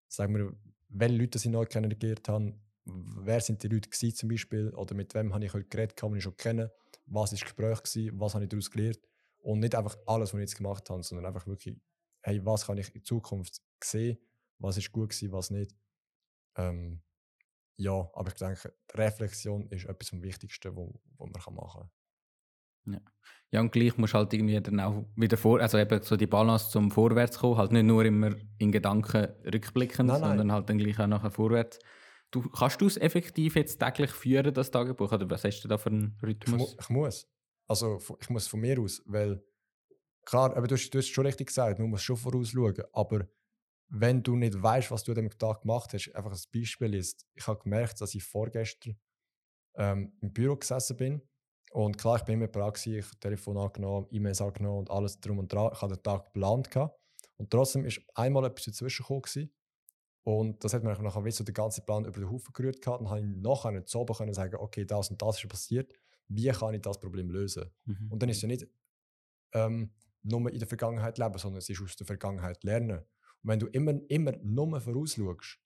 sagen 0.08 0.36
wir, 0.36 0.54
welche 0.94 1.16
Leute 1.16 1.38
ich 1.38 1.46
neu 1.46 1.66
kennengelernt 1.66 2.28
habe, 2.30 2.54
wer 2.86 3.42
sind 3.42 3.64
die 3.64 3.68
Leute 3.68 3.90
gewesen, 3.90 4.16
zum 4.16 4.30
Beispiel, 4.30 4.70
oder 4.76 4.94
mit 4.96 5.14
wem 5.14 5.34
habe 5.34 5.46
ich 5.46 5.54
heute 5.54 5.68
geredet, 5.68 6.02
die 6.02 6.18
ich 6.18 6.24
schon 6.24 6.38
kenne, 6.38 6.72
was 7.06 7.32
war 7.32 7.38
das 7.38 7.42
Gespräch, 7.42 7.84
gewesen, 7.84 8.20
was 8.20 8.34
habe 8.34 8.44
ich 8.44 8.50
daraus 8.50 8.72
gelernt? 8.72 9.00
Und 9.40 9.60
nicht 9.60 9.76
einfach 9.76 9.98
alles, 10.06 10.34
was 10.34 10.40
ich 10.40 10.50
jetzt 10.50 10.58
gemacht 10.58 10.90
habe, 10.90 11.04
sondern 11.04 11.26
einfach 11.26 11.48
wirklich, 11.48 11.76
hey, 12.22 12.46
was 12.46 12.66
kann 12.66 12.78
ich 12.78 12.94
in 12.96 13.04
Zukunft 13.04 13.62
sehen, 13.84 14.18
was 14.60 14.78
ist 14.78 14.92
gut 14.92 15.10
gewesen, 15.10 15.32
was 15.32 15.50
nicht. 15.50 15.76
Ähm, 16.56 17.02
ja, 17.76 18.10
aber 18.14 18.30
ich 18.30 18.36
denke, 18.36 18.74
die 18.94 18.98
Reflexion 18.98 19.68
ist 19.70 19.86
etwas 19.86 20.10
vom 20.10 20.22
Wichtigsten, 20.22 20.76
wo 20.76 21.02
man 21.18 21.34
kann 21.34 21.90
machen 22.86 23.06
Ja, 23.52 23.62
und 23.62 23.72
gleich 23.72 23.98
musst 23.98 24.14
du 24.14 24.18
halt 24.18 24.34
irgendwie 24.34 24.60
dann 24.62 24.80
auch 24.80 25.06
wieder 25.16 25.38
vor, 25.38 25.60
also 25.62 25.78
eben 25.78 26.02
so 26.02 26.16
die 26.18 26.28
Balance 26.28 26.70
zum 26.72 26.92
Vorwärts 26.92 27.40
kommen, 27.40 27.58
halt 27.58 27.72
nicht 27.72 27.84
nur 27.86 28.04
immer 28.06 28.32
in 28.58 28.72
Gedanken 28.72 29.28
rückblickend, 29.46 30.08
Nein, 30.08 30.22
nein. 30.22 30.30
sondern 30.30 30.52
halt 30.52 30.70
dann 30.70 30.78
gleich 30.78 31.00
auch 31.00 31.08
nachher 31.08 31.32
vorwärts. 31.32 31.80
Du, 32.32 32.42
kannst 32.50 32.82
du 32.82 32.88
es 32.88 32.98
effektiv 32.98 33.56
jetzt 33.56 33.80
täglich 33.80 34.12
führen, 34.12 34.54
das 34.54 34.72
Tagebuch, 34.72 35.12
oder 35.12 35.30
was 35.30 35.44
hast 35.44 35.62
du 35.62 35.68
da 35.68 35.78
für 35.78 35.90
einen 35.90 36.18
Ich, 36.46 36.56
mu 36.56 36.66
Rhythmus? 36.66 36.76
ich 36.80 36.90
muss. 36.90 37.28
Also 37.68 38.00
ich 38.20 38.30
muss 38.30 38.48
von 38.48 38.60
mir 38.60 38.80
aus, 38.80 39.02
weil 39.06 39.44
klar, 40.26 40.56
aber 40.56 40.68
du, 40.68 40.76
hast, 40.76 40.90
du 40.90 40.98
hast 40.98 41.08
schon 41.10 41.26
richtig 41.26 41.48
gesagt, 41.48 41.80
man 41.80 41.90
muss 41.90 42.02
schon 42.04 42.18
vorausschauen, 42.18 42.84
aber 42.92 43.28
wenn 43.90 44.24
du 44.24 44.36
nicht 44.36 44.62
weißt, 44.62 44.90
was 44.92 45.04
du 45.04 45.12
an 45.12 45.18
dem 45.18 45.30
Tag 45.38 45.62
gemacht 45.62 45.94
hast, 45.94 46.12
einfach 46.16 46.32
ein 46.32 46.40
Beispiel 46.54 46.96
ist, 46.96 47.26
ich 47.36 47.46
habe 47.48 47.62
gemerkt, 47.62 48.02
dass 48.02 48.16
ich 48.16 48.24
vorgestern 48.24 48.98
ähm, 49.76 50.14
im 50.22 50.34
Büro 50.34 50.56
gesessen 50.56 50.98
bin 50.98 51.22
und 51.74 51.98
klar, 51.98 52.18
ich 52.18 52.24
bin 52.24 52.36
immer 52.36 52.48
bereit 52.48 52.76
gewesen, 52.76 53.00
ich 53.00 53.06
habe 53.06 53.20
Telefon 53.20 53.58
angenommen, 53.58 54.08
E-Mails 54.12 54.42
angenommen 54.42 54.80
und 54.80 54.92
alles 54.92 55.20
drum 55.20 55.40
und 55.40 55.52
dran. 55.52 55.72
Ich 55.74 55.82
hatte 55.82 55.96
den 55.96 56.04
Tag 56.04 56.26
geplant 56.26 56.70
gehabt. 56.70 57.00
und 57.38 57.50
trotzdem 57.50 57.86
ist 57.86 58.02
einmal 58.14 58.46
etwas 58.46 58.66
dazwischen 58.66 59.04
gekommen 59.04 59.50
und 60.24 60.64
das 60.64 60.74
hat 60.74 60.84
mir 60.84 60.98
nachher 61.02 61.32
so 61.32 61.44
den 61.44 61.54
ganzen 61.54 61.86
Plan 61.86 62.06
über 62.06 62.20
den 62.20 62.30
Haufen 62.30 62.54
gerührt 62.54 62.82
gehabt 62.82 63.02
und 63.02 63.10
habe 63.10 63.20
ich 63.20 63.26
nachher 63.26 63.72
nicht 63.72 63.90
so 63.90 64.06
können 64.06 64.34
sagen, 64.34 64.56
okay, 64.56 64.86
das 64.86 65.10
und 65.10 65.22
das 65.22 65.44
ist 65.44 65.50
passiert, 65.50 65.92
wie 66.28 66.48
kann 66.50 66.74
ich 66.74 66.82
das 66.82 67.00
Problem 67.00 67.30
lösen? 67.30 67.70
Mhm. 67.86 68.12
Und 68.12 68.22
dann 68.22 68.30
ist 68.30 68.38
es 68.38 68.44
ja 68.44 68.48
nicht 68.48 68.68
ähm, 69.54 69.92
nur 70.22 70.52
in 70.52 70.60
der 70.60 70.68
Vergangenheit 70.68 71.18
leben, 71.18 71.38
sondern 71.38 71.58
es 71.58 71.70
ist 71.70 71.82
aus 71.82 71.96
der 71.96 72.08
Vergangenheit 72.08 72.64
lernen. 72.64 73.00
Und 73.00 73.50
wenn 73.50 73.60
du 73.60 73.68
immer, 73.68 74.00
immer 74.10 74.32
nur 74.44 74.80
vorausschaust, 74.80 75.60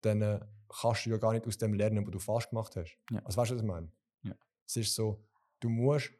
dann 0.00 0.22
äh, 0.22 0.40
kannst 0.68 1.06
du 1.06 1.10
ja 1.10 1.18
gar 1.18 1.32
nicht 1.32 1.46
aus 1.46 1.58
dem 1.58 1.74
lernen, 1.74 2.04
was 2.04 2.12
du 2.12 2.18
falsch 2.18 2.48
gemacht 2.48 2.74
hast. 2.76 2.98
Ja. 3.10 3.20
Also 3.24 3.36
weißt 3.36 3.50
du, 3.52 3.54
was 3.56 3.62
ich 3.62 3.68
meine? 3.68 3.92
Ja. 4.22 4.34
Es 4.66 4.76
ist 4.76 4.94
so, 4.94 5.24
du 5.60 5.68
musst 5.68 6.10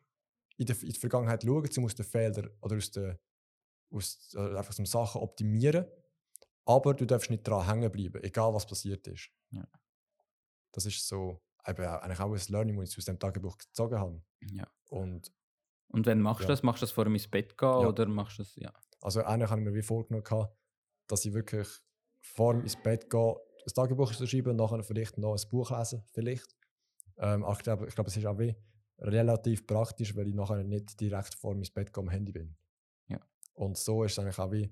in 0.57 0.67
der, 0.67 0.81
in 0.83 0.89
der 0.91 1.01
Vergangenheit 1.01 1.43
schauen, 1.43 1.69
um 1.77 1.85
aus 1.85 1.95
den 1.95 2.05
Fehlern 2.05 2.51
oder 2.61 2.77
aus, 2.77 2.91
der, 2.91 3.19
aus 3.91 4.35
äh, 4.35 4.57
einfach 4.57 4.73
so 4.73 4.85
Sachen 4.85 5.21
optimieren, 5.23 5.87
aber 6.67 6.95
du 6.95 7.07
darfst 7.07 7.31
nicht 7.31 7.47
dran 7.47 7.67
hängen 7.67 7.91
bleiben, 7.91 8.23
egal 8.23 8.53
was 8.55 8.67
passiert 8.67 9.07
ist. 9.09 9.31
Ja. 9.51 9.67
Das 10.73 10.87
ist 10.87 11.07
so 11.09 11.41
eben 11.67 11.85
eigentlich 11.85 12.21
auch 12.21 12.33
ein 12.33 12.41
Learning, 12.49 12.79
das 12.79 12.91
ich 12.93 12.99
aus 12.99 13.05
dem 13.07 13.19
Tagebuch 13.19 13.59
gezogen 13.59 13.99
habe. 13.99 14.23
Ja. 14.41 14.67
Und 14.89 15.33
Und 15.89 16.07
wenn 16.07 16.21
machst 16.21 16.41
du 16.41 16.45
Ja. 16.45 16.49
das? 16.51 16.63
Machst 16.63 16.83
du 16.83 16.87
das 16.87 16.93
vor 16.93 17.05
dem 17.05 17.15
ins 17.15 17.29
Bett 17.29 17.57
gehen 17.59 17.69
Ja. 17.69 17.89
oder 17.89 18.07
machst 18.07 18.39
du 18.39 18.43
das, 18.43 18.55
ja. 18.57 18.73
Also 19.01 19.23
eigentlich 19.25 19.51
habe 19.51 19.61
ich 19.63 19.67
mir 19.67 19.75
wie 19.75 19.83
vorgenommen, 19.83 20.49
dass 21.07 21.25
ich 21.25 21.33
wirklich 21.33 21.67
vor 22.21 22.53
dem 22.53 22.63
ins 22.63 22.77
Bett 22.77 23.09
gehe, 23.11 23.35
ein 23.67 23.75
Tagebuch 23.75 24.15
zu 24.15 24.27
schreiben 24.27 24.51
und 24.51 24.57
nachher 24.57 24.83
vielleicht 24.85 25.19
noch 25.19 25.35
ein 25.35 25.49
Buch 25.51 25.71
lesen, 25.77 26.05
vielleicht. 26.13 26.55
Ähm, 27.19 27.45
ich 27.51 27.59
glaube, 27.59 27.89
ich 27.89 27.95
glaube, 27.95 28.09
es 28.09 28.17
ist 28.17 28.27
auch 28.27 28.39
wie 28.39 28.55
relativ 29.01 29.67
praktisch, 29.67 30.15
weil 30.15 30.29
ich 30.29 30.35
nachher 30.35 30.63
nicht 30.63 31.01
direkt 31.01 31.35
vor 31.35 31.55
dem 31.55 31.61
ins 31.61 31.71
Bett 31.71 31.97
am 31.97 32.09
Handy 32.09 32.33
bin. 32.33 32.55
Ja. 33.09 33.21
Und 33.55 33.79
so 33.79 34.05
ist 34.05 34.13
es 34.13 34.19
eigentlich 34.19 34.39
auch 34.39 34.53
wie, 34.53 34.71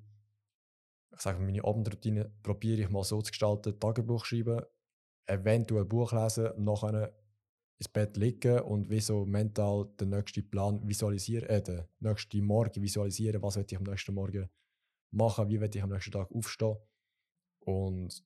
ich 1.13 1.21
sage, 1.21 1.41
meine 1.41 1.65
Abendroutine 1.65 2.31
probiere 2.43 2.83
ich 2.83 2.91
mal 2.91 3.05
so 3.05 3.23
zu 3.23 3.31
gestalten, 3.31 3.79
Tagebuch 3.79 4.25
schreiben, 4.25 4.63
eventuell 5.27 5.83
ein 5.83 5.89
Buch 5.89 6.13
lesen, 6.13 6.51
nachher 6.57 7.13
ins 7.79 7.89
Bett 7.89 8.17
liegen 8.17 8.61
und 8.61 8.91
wie 8.91 9.01
so 9.01 9.25
mental 9.25 9.89
den 10.01 10.11
nächsten 10.11 10.49
Plan 10.51 10.87
visualisieren, 10.87 11.49
äh, 11.49 11.63
den 11.63 11.85
nächsten 12.01 12.45
Morgen 12.45 12.83
visualisieren, 12.83 13.43
was 13.43 13.57
will 13.57 13.65
ich 13.69 13.77
am 13.77 13.85
nächsten 13.85 14.15
Morgen 14.15 14.49
machen, 15.11 15.49
wie 15.49 15.61
will 15.61 15.71
ich 15.73 15.83
am 15.83 15.91
nächsten 15.91 16.13
Tag 16.13 16.31
aufstehen. 16.33 16.77
Und 17.61 18.25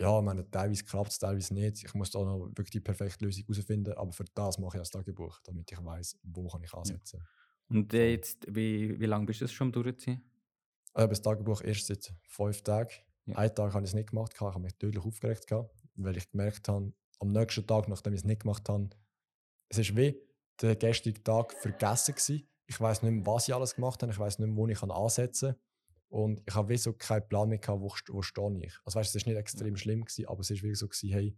ja, 0.00 0.18
ich 0.18 0.24
meine, 0.24 0.50
teilweise 0.50 0.84
klappt 0.84 1.10
es, 1.10 1.18
teilweise 1.18 1.52
nicht. 1.52 1.84
Ich 1.84 1.94
muss 1.94 2.10
da 2.10 2.20
noch 2.20 2.46
wirklich 2.46 2.70
die 2.70 2.80
perfekte 2.80 3.24
Lösung 3.24 3.44
herausfinden, 3.46 3.92
aber 3.92 4.12
für 4.12 4.24
das 4.34 4.58
mache 4.58 4.78
ich 4.78 4.80
das 4.80 4.90
Tagebuch, 4.90 5.40
damit 5.44 5.70
ich 5.70 5.84
weiß, 5.84 6.18
wo 6.22 6.48
kann 6.48 6.62
ich 6.62 6.72
ansetzen. 6.72 7.22
Und 7.68 7.92
äh, 7.92 8.12
jetzt, 8.12 8.46
wie, 8.48 8.98
wie 8.98 9.06
lange 9.06 9.26
bist 9.26 9.40
du 9.40 9.44
das 9.44 9.52
schon 9.52 9.68
am 9.68 9.72
durchziehen? 9.72 10.22
Ja. 10.96 11.06
das 11.06 11.20
Tagebuch 11.20 11.62
erst 11.62 11.86
seit 11.86 12.14
fünf 12.22 12.62
Tagen. 12.62 12.90
Ja. 13.26 13.36
Einen 13.36 13.54
Tag 13.54 13.74
habe 13.74 13.84
ich 13.84 13.90
es 13.90 13.94
nicht 13.94 14.10
gemacht, 14.10 14.32
ich 14.34 14.40
habe 14.40 14.58
mich 14.58 14.76
deutlich 14.78 15.04
aufgeregt, 15.04 15.46
gehabt, 15.46 15.70
weil 15.96 16.16
ich 16.16 16.30
gemerkt 16.30 16.66
habe, 16.68 16.92
am 17.20 17.32
nächsten 17.32 17.66
Tag, 17.66 17.86
nachdem 17.86 18.14
ich 18.14 18.20
es 18.20 18.24
nicht 18.24 18.40
gemacht 18.40 18.68
habe, 18.70 18.88
es 19.68 19.78
ist 19.78 19.94
wie 19.94 20.18
der 20.62 20.76
gestrige 20.76 21.22
Tag 21.22 21.52
vergessen 21.52 22.14
gewesen. 22.14 22.48
Ich 22.66 22.80
weiß 22.80 23.02
nicht 23.02 23.12
mehr, 23.12 23.26
was 23.26 23.48
ich 23.48 23.54
alles 23.54 23.74
gemacht 23.74 24.02
habe, 24.02 24.12
ich 24.12 24.18
weiß 24.18 24.38
nicht 24.38 24.48
mehr, 24.48 24.56
wo 24.56 24.66
ich 24.66 24.82
ansetzen 24.82 25.52
kann. 25.52 25.60
Und 26.10 26.42
ich 26.46 26.54
habe 26.54 26.76
so 26.76 26.92
keinen 26.92 27.26
Plan 27.28 27.48
mehr 27.48 27.58
gehabt, 27.58 27.80
wo, 27.80 27.88
wo 28.14 28.20
stehe 28.22 28.66
ich. 28.66 28.74
Also 28.84 28.98
weißt, 28.98 29.14
es 29.14 29.24
war 29.24 29.32
nicht 29.32 29.38
extrem 29.40 29.76
schlimm, 29.76 30.04
gewesen, 30.04 30.26
aber 30.26 30.40
es 30.40 30.50
war 30.50 30.56
wirklich 30.56 30.78
so, 30.78 30.88
gewesen, 30.88 31.10
hey, 31.12 31.36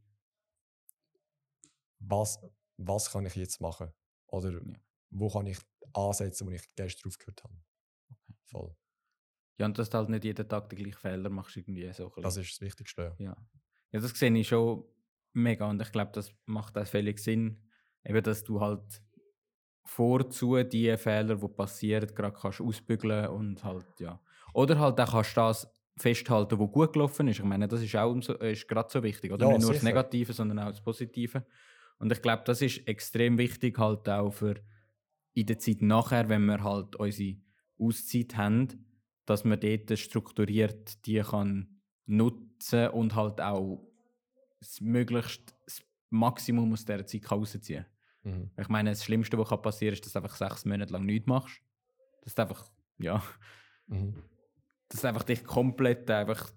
was, 2.00 2.40
was 2.78 3.10
kann 3.10 3.26
ich 3.26 3.36
jetzt 3.36 3.60
machen? 3.60 3.92
Oder 4.28 4.52
Ja. 4.52 4.60
wo 5.10 5.28
kann 5.28 5.46
ich 5.46 5.58
ansetzen, 5.92 6.46
wo 6.46 6.50
ich 6.50 6.74
gestern 6.74 7.08
aufgehört 7.10 7.44
habe? 7.44 7.54
Voll. 8.46 8.74
Ja, 9.58 9.66
und 9.66 9.78
dass 9.78 9.90
du 9.90 9.98
halt 9.98 10.08
nicht 10.08 10.24
jeden 10.24 10.48
Tag 10.48 10.68
den 10.70 10.78
gleichen 10.78 10.98
Fehler 10.98 11.28
machst, 11.30 11.56
irgendwie 11.56 11.92
so. 11.92 12.08
Das 12.22 12.36
ist 12.38 12.52
das 12.52 12.60
Wichtigste. 12.62 13.14
ja. 13.18 13.24
Ja. 13.26 13.36
ja, 13.92 14.00
das 14.00 14.12
sehe 14.18 14.34
ich 14.36 14.48
schon 14.48 14.84
mega 15.34 15.68
und 15.68 15.80
ich 15.82 15.92
glaube, 15.92 16.12
das 16.12 16.32
macht 16.46 16.76
auch 16.78 16.86
völlig 16.86 17.18
Sinn, 17.18 17.62
eben, 18.04 18.22
dass 18.22 18.42
du 18.42 18.60
halt 18.60 19.02
vorzu 19.84 20.62
die 20.62 20.96
Fehler, 20.96 21.36
die 21.36 21.48
passieren, 21.48 22.14
gerade 22.14 22.36
kannst 22.38 22.60
ausbügeln 22.60 23.28
und 23.28 23.62
halt, 23.64 23.86
ja. 24.00 24.20
Oder 24.52 24.78
halt 24.78 25.00
auch 25.00 25.10
kannst 25.10 25.36
das 25.36 25.68
festhalten, 25.96 26.58
was 26.58 26.72
gut 26.72 26.92
gelaufen 26.92 27.28
ist. 27.28 27.38
Ich 27.38 27.44
meine, 27.44 27.68
das 27.68 27.82
ist 27.82 27.94
auch 27.96 28.10
umso, 28.10 28.34
ist 28.34 28.68
gerade 28.68 28.90
so 28.90 29.02
wichtig, 29.02 29.32
oder? 29.32 29.46
Ja, 29.46 29.52
Nicht 29.52 29.62
nur 29.62 29.72
das 29.72 29.80
sicher. 29.80 29.94
Negative, 29.94 30.32
sondern 30.32 30.58
auch 30.58 30.70
das 30.70 30.82
Positive. 30.82 31.44
Und 31.98 32.10
ich 32.12 32.22
glaube, 32.22 32.42
das 32.44 32.62
ist 32.62 32.86
extrem 32.88 33.38
wichtig 33.38 33.78
halt 33.78 34.08
auch 34.08 34.30
für 34.30 34.56
in 35.34 35.46
der 35.46 35.58
Zeit 35.58 35.82
nachher, 35.82 36.28
wenn 36.28 36.44
wir 36.46 36.62
halt 36.62 36.96
unsere 36.96 37.36
Auszeit 37.78 38.36
haben, 38.36 38.86
dass 39.24 39.44
man 39.44 39.60
dort 39.60 39.98
strukturiert 39.98 41.06
die 41.06 41.20
kann 41.20 41.80
nutzen 42.06 42.88
und 42.88 43.14
halt 43.14 43.40
auch 43.40 43.88
das 44.58 44.80
möglichst 44.80 45.54
das 45.64 45.82
Maximum 46.10 46.72
aus 46.72 46.84
dieser 46.84 47.06
Zeit 47.06 47.22
kann 47.22 47.38
rausziehen 47.38 47.86
Mhm. 48.24 48.52
Ich 48.56 48.68
meine, 48.68 48.90
das 48.90 49.02
Schlimmste, 49.04 49.36
was 49.36 49.48
kann 49.48 49.62
passieren 49.62 49.94
ist, 49.94 50.04
dass 50.04 50.12
du 50.12 50.20
einfach 50.20 50.36
sechs 50.36 50.64
Monate 50.64 50.92
lang 50.92 51.04
nichts 51.04 51.26
machst. 51.26 51.60
Dass 52.22 52.36
du 52.36 52.42
einfach, 52.42 52.70
ja, 52.98 53.20
Mhm. 53.88 54.14
Dass 54.92 55.00
du 55.00 55.08
einfach 55.08 55.24
dich 55.24 55.44
komplett 55.44 56.10
einfach 56.10 56.52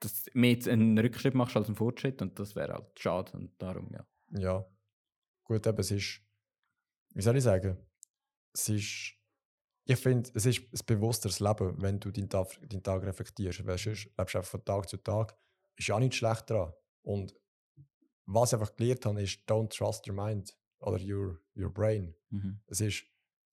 dass 0.00 0.24
du 0.24 0.30
mehr 0.32 0.56
einen 0.66 0.98
Rückschritt 0.98 1.34
machst 1.34 1.56
als 1.56 1.66
einen 1.66 1.76
Fortschritt 1.76 2.22
und 2.22 2.38
das 2.38 2.56
wäre 2.56 2.72
halt 2.72 2.98
schade 2.98 3.32
und 3.36 3.52
darum, 3.60 3.90
ja. 3.92 4.06
Ja. 4.30 4.64
Gut, 5.44 5.66
eben, 5.66 5.78
es 5.78 5.90
ist, 5.90 6.22
wie 7.10 7.22
soll 7.22 7.36
ich 7.36 7.44
sagen, 7.44 7.76
es 8.54 8.68
ist, 8.68 9.14
ich 9.84 9.96
finde, 9.96 10.30
es 10.34 10.46
ist 10.46 10.60
ein 10.72 10.86
bewussteres 10.86 11.40
Leben, 11.40 11.80
wenn 11.82 12.00
du 12.00 12.10
deinen 12.10 12.30
Tag, 12.30 12.48
deinen 12.68 12.82
Tag 12.82 13.02
reflektierst. 13.02 13.66
Weil 13.66 13.76
sonst 13.76 14.04
lebst 14.16 14.34
du 14.34 14.38
einfach 14.38 14.50
von 14.50 14.64
Tag 14.64 14.88
zu 14.88 14.96
Tag. 14.98 15.36
Ist 15.76 15.88
ja 15.88 15.96
auch 15.96 16.00
nicht 16.00 16.14
schlecht 16.14 16.48
dran. 16.48 16.72
Und 17.02 17.34
was 18.26 18.52
ich 18.52 18.60
einfach 18.60 18.76
gelernt 18.76 19.04
habe, 19.06 19.22
ist, 19.22 19.40
don't 19.48 19.76
trust 19.76 20.06
your 20.08 20.14
mind 20.14 20.56
oder 20.78 21.02
your, 21.02 21.40
your 21.56 21.72
brain. 21.72 22.14
Mhm. 22.30 22.60
Es 22.66 22.80
ist, 22.80 23.04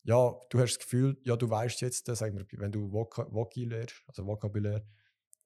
ja, 0.08 0.40
du 0.50 0.60
hast 0.60 0.78
das 0.78 0.80
Gefühl, 0.80 1.18
ja, 1.24 1.36
du 1.36 1.50
weißt 1.50 1.82
jetzt, 1.82 2.08
äh, 2.08 2.16
sagen 2.16 2.38
wir, 2.38 2.46
wenn 2.60 2.72
du 2.72 2.90
Voki 2.92 3.66
lernst, 3.66 4.04
also 4.08 4.26
Vokabulär, 4.26 4.88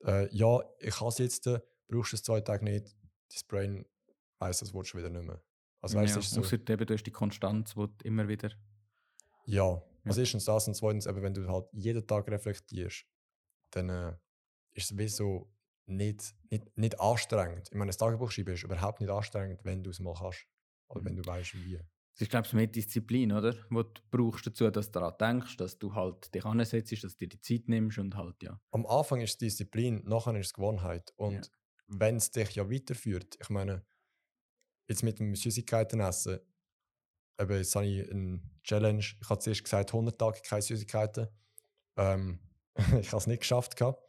äh, 0.06 0.28
ja, 0.36 0.60
ich 0.80 0.95
kann 0.95 1.08
es 1.08 1.17
jetzt, 1.17 1.47
äh, 1.47 1.60
brauchst 1.88 2.12
du 2.12 2.15
es 2.15 2.24
zwei 2.24 2.41
Tage 2.41 2.63
nicht, 2.63 2.95
dein 3.30 3.41
Brain 3.47 3.86
weiss 4.38 4.60
das 4.60 4.71
Wort 4.71 4.88
schon 4.88 5.00
wieder 5.00 5.10
nicht 5.10 5.26
mehr. 5.26 5.41
Also 5.82 5.97
weißt 5.97 6.15
du, 6.15 6.19
ja, 6.19 6.24
ist 6.24 6.30
so, 6.30 6.56
eben, 6.56 6.86
du 6.86 6.93
hast 6.93 7.04
die 7.04 7.12
Konstanz, 7.12 7.74
du 7.74 7.88
immer 8.04 8.28
wieder. 8.28 8.52
ja, 9.45 9.82
was 10.04 10.17
ist 10.17 10.34
denn 10.34 10.41
das? 10.45 10.67
Und 10.67 10.76
zweitens, 10.76 11.08
eben, 11.08 11.24
wenn 11.24 11.34
du 11.34 11.47
halt 11.47 11.67
jeden 11.71 12.06
Tag 12.06 12.30
reflektierst, 12.30 13.08
dann 13.71 13.89
äh, 13.89 14.13
ist 14.74 14.91
es 14.91 14.97
wie 14.97 15.08
so 15.08 15.52
nicht, 15.88 16.36
nicht, 16.52 16.78
nicht 16.78 17.00
anstrengend. 17.00 17.67
Ich 17.71 17.76
meine, 17.76 17.89
das 17.89 17.97
Tagebuch 17.97 18.30
schreiben 18.30 18.54
ist 18.54 18.63
überhaupt 18.63 19.02
nicht 19.02 19.10
anstrengend, 19.10 19.65
wenn 19.65 19.84
du 19.84 19.89
es 19.89 20.00
mal 20.00 20.13
kannst. 20.13 20.45
Oder 20.88 21.04
wenn 21.04 21.15
du 21.15 21.26
weißt, 21.26 21.56
wie. 21.56 21.80
Ist, 22.22 22.30
glaube 22.30 22.46
ich, 22.46 22.54
mehr 22.54 22.68
Disziplin, 22.68 23.32
oder? 23.32 23.56
Wo 23.70 23.84
du 23.84 24.02
brauchst 24.12 24.46
dazu, 24.46 24.70
dass 24.70 24.92
du 24.92 25.00
daran 25.00 25.16
denkst, 25.20 25.58
dass 25.58 25.80
du 25.80 25.94
halt 25.96 26.34
dich 26.34 26.46
ansetzt, 26.46 27.04
dass 27.04 27.16
du 27.18 27.26
dir 27.26 27.30
die 27.30 27.42
Zeit 27.42 27.68
nimmst 27.68 27.98
und 27.98 28.16
halt, 28.16 28.42
ja. 28.44 28.60
am 28.72 28.86
Anfang 28.86 29.22
ist 29.22 29.32
es 29.32 29.38
Disziplin, 29.38 30.04
nachher 30.06 30.36
ist 30.36 30.48
es 30.48 30.54
Gewohnheit. 30.54 31.12
Und 31.16 31.34
Ja. 31.34 31.42
wenn 31.88 32.18
es 32.18 32.32
dich 32.32 32.52
ja 32.56 32.70
weiterführt, 32.70 33.38
ich 33.42 33.50
meine, 33.50 33.86
jetzt 34.88 35.04
mit 35.04 35.20
dem 35.20 35.36
Süßigkeiten 35.36 36.00
essen, 36.00 36.40
eben 37.40 37.58
jetzt 37.58 37.76
habe 37.76 37.86
ich 37.88 38.12
eine 38.12 38.42
Challenge, 38.64 39.00
ich 39.00 39.30
habe 39.30 39.40
zuerst 39.40 39.64
gesagt, 39.64 39.92
100 39.94 40.20
Tage 40.20 40.42
keine 40.44 40.62
Süßigkeiten. 40.62 41.28
Ähm, 41.98 42.40
ich 43.02 43.08
habe 43.08 43.18
es 43.18 43.28
nicht 43.28 43.40
geschafft. 43.42 43.76
Gehabt. 43.76 44.02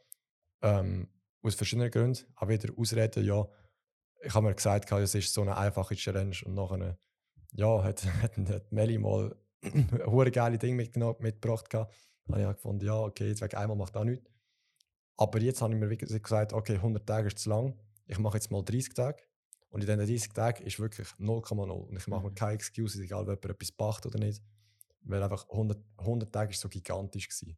Ähm, 0.63 1.09
aus 1.43 1.55
verschiedenen 1.55 1.91
Gründen. 1.91 2.25
Auch 2.37 2.49
wieder 2.49 2.73
Ausreden, 2.77 3.25
ja. 3.25 3.49
Ich 4.21 4.35
habe 4.35 4.47
mir 4.47 4.55
gesagt, 4.55 4.93
es 4.93 5.15
ist 5.15 5.33
so 5.35 5.43
eine 5.43 5.57
einfache 5.57 5.97
Challenge 5.97 6.37
und 6.45 6.55
nachher 6.55 6.99
ja, 7.53 7.83
hat, 7.83 8.05
hat, 8.23 8.37
hat 8.37 8.73
Melli 8.73 8.99
mal 8.99 9.35
ein 9.63 10.33
geile 10.33 10.59
Ding 10.59 10.77
mitgebracht. 10.77 11.71
Gehabt. 11.71 11.95
Da 12.27 12.35
habe 12.35 12.41
ich 12.43 12.47
auch 12.47 12.55
gefunden, 12.55 12.85
ja, 12.85 12.99
okay, 12.99 13.29
jetzt 13.29 13.43
wegen 13.43 13.57
einmal 13.57 13.77
macht 13.77 13.97
auch 13.97 14.05
nichts. 14.05 14.31
Aber 15.17 15.41
jetzt 15.41 15.61
habe 15.61 15.75
ich 15.75 15.81
mir 15.81 15.91
wirklich 15.91 16.23
gesagt, 16.23 16.53
okay, 16.53 16.75
100 16.77 17.07
Tage 17.07 17.29
ist 17.29 17.39
zu 17.39 17.51
lang. 17.51 17.79
Ich 18.07 18.19
mache 18.19 18.37
jetzt 18.37 18.51
mal 18.51 18.63
30 18.63 18.95
Tage. 18.95 19.23
Und 19.69 19.81
in 19.83 19.87
diesen 19.87 20.07
30 20.07 20.33
Tagen 20.33 20.65
ist 20.65 20.79
wirklich 20.79 21.09
0,0. 21.19 21.71
Und 21.71 21.97
ich 21.97 22.07
mache 22.07 22.23
mir 22.25 22.31
Mhm. 22.31 22.35
keine 22.35 22.55
Excuses, 22.55 23.01
egal 23.01 23.23
ob 23.23 23.29
jemand 23.29 23.45
etwas 23.47 23.73
macht 23.79 24.07
oder 24.07 24.19
nicht. 24.19 24.43
Weil 25.03 25.23
einfach 25.23 25.49
100, 25.49 25.79
100 25.99 26.33
Tage 26.33 26.51
ist 26.51 26.61
so 26.61 26.69
gigantisch 26.69 27.29
gewesen. 27.29 27.51
Und 27.51 27.57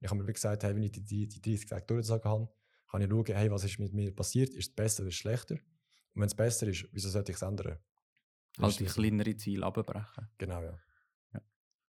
ich 0.00 0.10
habe 0.10 0.16
mir 0.16 0.22
wirklich 0.22 0.36
gesagt, 0.36 0.62
hey, 0.62 0.74
wenn 0.74 0.82
ich 0.82 0.92
die, 0.92 1.02
die, 1.02 1.28
die 1.28 1.40
30 1.40 1.66
Tage 1.68 1.86
durchgezogen 1.86 2.30
habe, 2.30 2.48
kann 2.90 3.02
ich 3.02 3.08
schauen, 3.08 3.36
hey, 3.36 3.50
was 3.50 3.64
ist 3.64 3.78
mit 3.78 3.92
mir 3.92 4.14
passiert? 4.14 4.50
Ist 4.50 4.68
es 4.68 4.74
besser 4.74 5.02
oder 5.02 5.12
schlechter? 5.12 5.54
Und 5.54 6.20
wenn 6.20 6.26
es 6.26 6.34
besser 6.34 6.68
ist, 6.68 6.86
wieso 6.92 7.08
sollte 7.08 7.32
ich 7.32 7.36
es 7.36 7.42
ändern? 7.42 7.78
Halt 8.60 8.80
die 8.80 8.84
kleinere 8.86 9.36
Ziele 9.36 9.66
abbrechen. 9.66 10.28
Genau, 10.38 10.62
ja. 10.62 10.78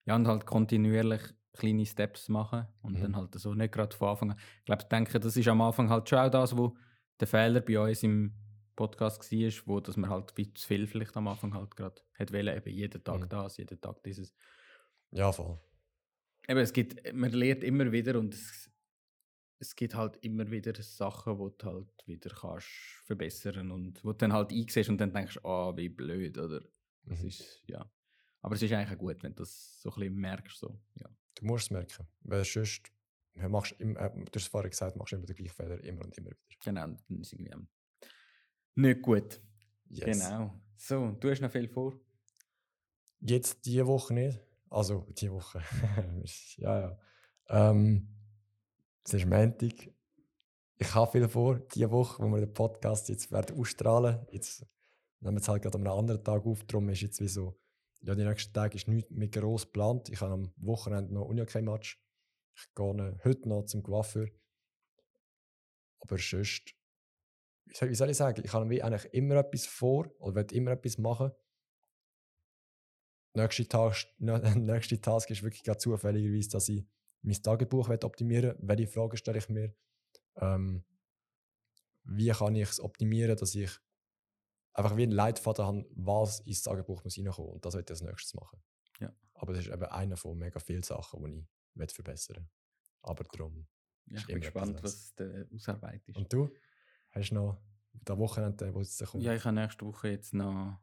Ja, 0.06 0.16
und 0.16 0.26
halt 0.26 0.46
kontinuierlich 0.46 1.20
kleine 1.52 1.84
Steps 1.86 2.28
machen 2.28 2.66
und 2.82 2.94
Mhm. 2.98 3.02
dann 3.02 3.16
halt 3.16 3.34
so 3.38 3.54
nicht 3.54 3.72
gerade 3.72 3.94
von 3.94 4.08
Anfang 4.08 4.30
an. 4.32 4.38
Ich 4.60 4.64
glaube, 4.64 4.82
ich 4.82 4.88
denke, 4.88 5.20
das 5.20 5.36
ist 5.36 5.48
am 5.48 5.60
Anfang 5.60 5.90
halt 5.90 6.08
schon 6.08 6.18
auch 6.18 6.30
das, 6.30 6.56
wo 6.56 6.76
der 7.18 7.28
Fehler 7.28 7.60
bei 7.60 7.78
uns 7.78 8.02
im 8.02 8.34
Podcast 8.76 9.30
war, 9.30 9.50
wo 9.66 9.80
dass 9.80 9.96
man 9.96 10.10
halt 10.10 10.32
wie 10.36 10.52
zu 10.54 10.66
viel 10.66 10.86
vielleicht 10.86 11.16
am 11.16 11.28
Anfang 11.28 11.54
halt 11.54 11.76
gerade 11.76 12.00
hat 12.18 12.32
wollen, 12.32 12.56
eben 12.56 12.70
jeden 12.70 13.04
Tag 13.04 13.20
Mhm. 13.22 13.28
das, 13.28 13.56
jeden 13.58 13.80
Tag 13.80 14.02
dieses. 14.02 14.32
Ja, 15.10 15.30
voll. 15.32 15.58
Eben, 16.48 16.60
es 16.60 16.72
gibt, 16.72 17.12
man 17.12 17.30
lernt 17.32 17.62
immer 17.64 17.92
wieder 17.92 18.18
und 18.18 18.32
es, 18.34 18.70
es 19.62 19.76
gibt 19.76 19.94
halt 19.94 20.16
immer 20.22 20.50
wieder 20.50 20.72
Sachen, 20.82 21.38
wo 21.38 21.50
du 21.50 21.66
halt 21.66 21.88
wieder 22.06 22.30
kannst 22.30 22.66
verbessern 23.04 23.70
und 23.70 24.02
wo 24.02 24.12
du 24.12 24.18
dann 24.18 24.32
halt 24.32 24.52
einsiehst 24.52 24.88
und 24.88 24.98
dann 24.98 25.12
denkst, 25.12 25.38
ah, 25.44 25.76
wie 25.76 25.88
blöd, 25.90 26.36
oder? 26.38 26.60
Das 27.04 27.20
Mhm. 27.20 27.28
ist, 27.28 27.62
ja. 27.66 27.88
Aber 28.40 28.54
es 28.54 28.62
ist 28.62 28.72
eigentlich 28.72 28.96
auch 28.96 28.98
gut, 29.00 29.22
wenn 29.22 29.32
du 29.34 29.42
das 29.42 29.80
so 29.82 29.90
ein 29.90 29.94
bisschen 30.00 30.14
merkst, 30.16 30.58
so, 30.58 30.80
ja. 30.94 31.08
Du 31.34 31.44
musst 31.44 31.64
es 31.66 31.70
merken. 31.70 32.06
Weil 32.22 32.44
sonst, 32.44 32.90
du 33.34 33.48
machst, 33.48 33.74
im- 33.78 33.96
äh, 33.96 34.10
du 34.10 34.20
hast 34.34 34.36
es 34.36 34.46
vorher 34.46 34.70
gesagt, 34.70 34.96
machst 34.96 35.12
immer 35.12 35.26
den 35.26 35.36
gleichen 35.36 35.54
Fehler, 35.54 35.82
immer 35.84 36.04
und 36.04 36.16
immer 36.16 36.30
wieder. 36.30 36.56
Genau, 36.64 36.80
dann 36.86 37.20
ist 37.20 37.26
es 37.28 37.32
irgendwie 37.34 37.66
nicht 38.76 39.02
gut. 39.02 39.40
Yes. 39.90 40.04
Genau. 40.04 40.58
So, 40.76 41.10
du 41.20 41.30
hast 41.30 41.40
noch 41.42 41.50
viel 41.50 41.68
vor. 41.68 42.00
Jetzt 43.20 43.66
diese 43.66 43.86
Woche 43.86 44.14
nicht. 44.14 44.40
Also, 44.70 45.06
diese 45.10 45.32
Woche. 45.32 45.60
ja, 46.56 46.80
ja. 46.80 46.98
Ähm, 47.48 48.08
es 49.04 49.14
ist 49.14 49.26
Montag. 49.26 49.74
Ich 50.78 50.94
habe 50.94 51.10
viel 51.10 51.28
vor, 51.28 51.58
diese 51.58 51.90
Woche, 51.90 52.22
wo 52.22 52.28
wir 52.28 52.40
den 52.40 52.52
Podcast 52.52 53.08
jetzt 53.08 53.30
werden 53.30 53.58
ausstrahlen. 53.58 54.26
Jetzt 54.30 54.66
nehmen 55.20 55.36
wir 55.36 55.40
es 55.40 55.48
halt 55.48 55.62
gerade 55.62 55.76
an 55.78 55.86
einem 55.86 55.98
anderen 55.98 56.24
Tag 56.24 56.46
auf. 56.46 56.64
Darum 56.64 56.88
ist 56.88 57.02
jetzt 57.02 57.20
wie 57.20 57.28
so, 57.28 57.58
ja, 58.02 58.14
die 58.14 58.24
nächsten 58.24 58.52
Tage 58.52 58.76
ist 58.76 58.88
nichts 58.88 59.10
mehr 59.10 59.28
gross 59.28 59.66
geplant. 59.66 60.08
Ich 60.08 60.20
habe 60.20 60.32
am 60.32 60.52
Wochenende 60.56 61.12
noch 61.12 61.26
Uni-Match. 61.26 62.02
Ich 62.54 62.74
gehe 62.74 63.18
heute 63.24 63.48
noch 63.48 63.64
zum 63.64 63.82
Coiffeur. 63.82 64.28
Aber 66.00 66.16
sonst, 66.16 66.74
wie 67.66 67.94
soll, 67.94 68.10
ich 68.10 68.16
sagen, 68.16 68.42
ich 68.44 68.52
habe 68.52 68.64
eigentlich 68.64 69.12
immer 69.12 69.36
etwas 69.36 69.66
vor 69.66 70.10
oder 70.18 70.36
will 70.36 70.56
immer 70.56 70.72
etwas 70.72 70.96
machen 70.96 71.30
nächste, 73.34 73.68
Tag, 73.68 73.96
nächste 74.18 75.00
Task 75.00 75.30
ist 75.30 75.42
wirklich 75.42 75.62
gerade 75.62 75.78
zufälligerweise, 75.78 76.50
dass 76.50 76.68
ich 76.68 76.86
mein 77.22 77.42
Tagebuch 77.42 77.88
optimieren 77.88 78.56
will. 78.58 78.68
Welche 78.68 78.86
Fragen 78.86 79.16
stelle 79.16 79.38
ich 79.38 79.48
mir? 79.48 79.74
Ähm, 80.36 80.84
wie 82.04 82.30
kann 82.30 82.54
ich 82.54 82.68
es 82.68 82.80
optimieren, 82.80 83.36
dass 83.36 83.54
ich 83.54 83.70
einfach 84.72 84.96
wie 84.96 85.02
einen 85.04 85.12
Leitfaden 85.12 85.64
habe, 85.64 85.86
was 85.94 86.40
ins 86.40 86.62
Tagebuch 86.62 87.04
muss 87.04 87.18
reinkommen. 87.18 87.52
Und 87.52 87.64
das 87.64 87.74
will 87.74 87.82
ich 87.82 87.90
als 87.90 88.02
nächstes 88.02 88.34
machen. 88.34 88.62
Ja. 89.00 89.12
Aber 89.34 89.52
das 89.52 89.66
ist 89.66 89.72
eben 89.72 89.84
eine 89.84 90.16
von 90.16 90.38
mega 90.38 90.58
vielen 90.60 90.82
Sachen, 90.82 91.46
die 91.74 91.84
ich 91.84 91.92
verbessern 91.92 92.36
will. 92.36 92.48
Aber 93.02 93.24
darum. 93.24 93.66
Ja, 94.06 94.18
ich 94.18 94.26
bin 94.26 94.40
gespannt, 94.40 94.82
was 94.82 95.14
die 95.14 95.46
Ausarbeit 95.54 96.06
ist. 96.08 96.16
Und 96.16 96.32
du? 96.32 96.50
Hast 97.10 97.30
du 97.30 97.34
noch 97.34 97.62
das 97.92 98.18
Wochenende, 98.18 98.74
wo 98.74 98.80
es 98.80 98.98
kommt? 98.98 99.22
ja, 99.22 99.34
ich 99.34 99.44
habe 99.44 99.54
nächste 99.54 99.84
Woche 99.84 100.08
jetzt 100.08 100.34
noch 100.34 100.50
ein 100.50 100.78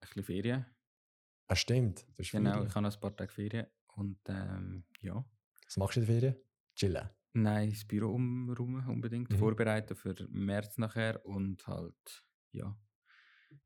bisschen 0.00 0.24
Ferien. 0.24 0.66
Ah, 1.46 1.56
stimmt. 1.56 2.06
Genau, 2.16 2.50
Ferien. 2.50 2.66
ich 2.66 2.74
habe 2.74 2.82
noch 2.82 2.94
ein 2.94 3.00
paar 3.00 3.16
Tage 3.16 3.32
Ferien. 3.32 3.66
Und 3.94 4.18
ähm, 4.28 4.84
ja, 5.00 5.24
Was 5.72 5.76
machst 5.78 5.96
du 5.96 6.00
in 6.00 6.06
der 6.06 6.14
Ferien? 6.20 6.36
Chillen. 6.74 7.10
Nein, 7.34 7.70
das 7.70 7.86
Büro 7.86 8.10
umräumen 8.14 8.86
unbedingt, 8.88 9.32
Mhm. 9.32 9.38
vorbereiten 9.38 9.96
für 9.96 10.14
März 10.28 10.76
nachher 10.76 11.24
und 11.24 11.66
halt, 11.66 12.24
ja, 12.50 12.76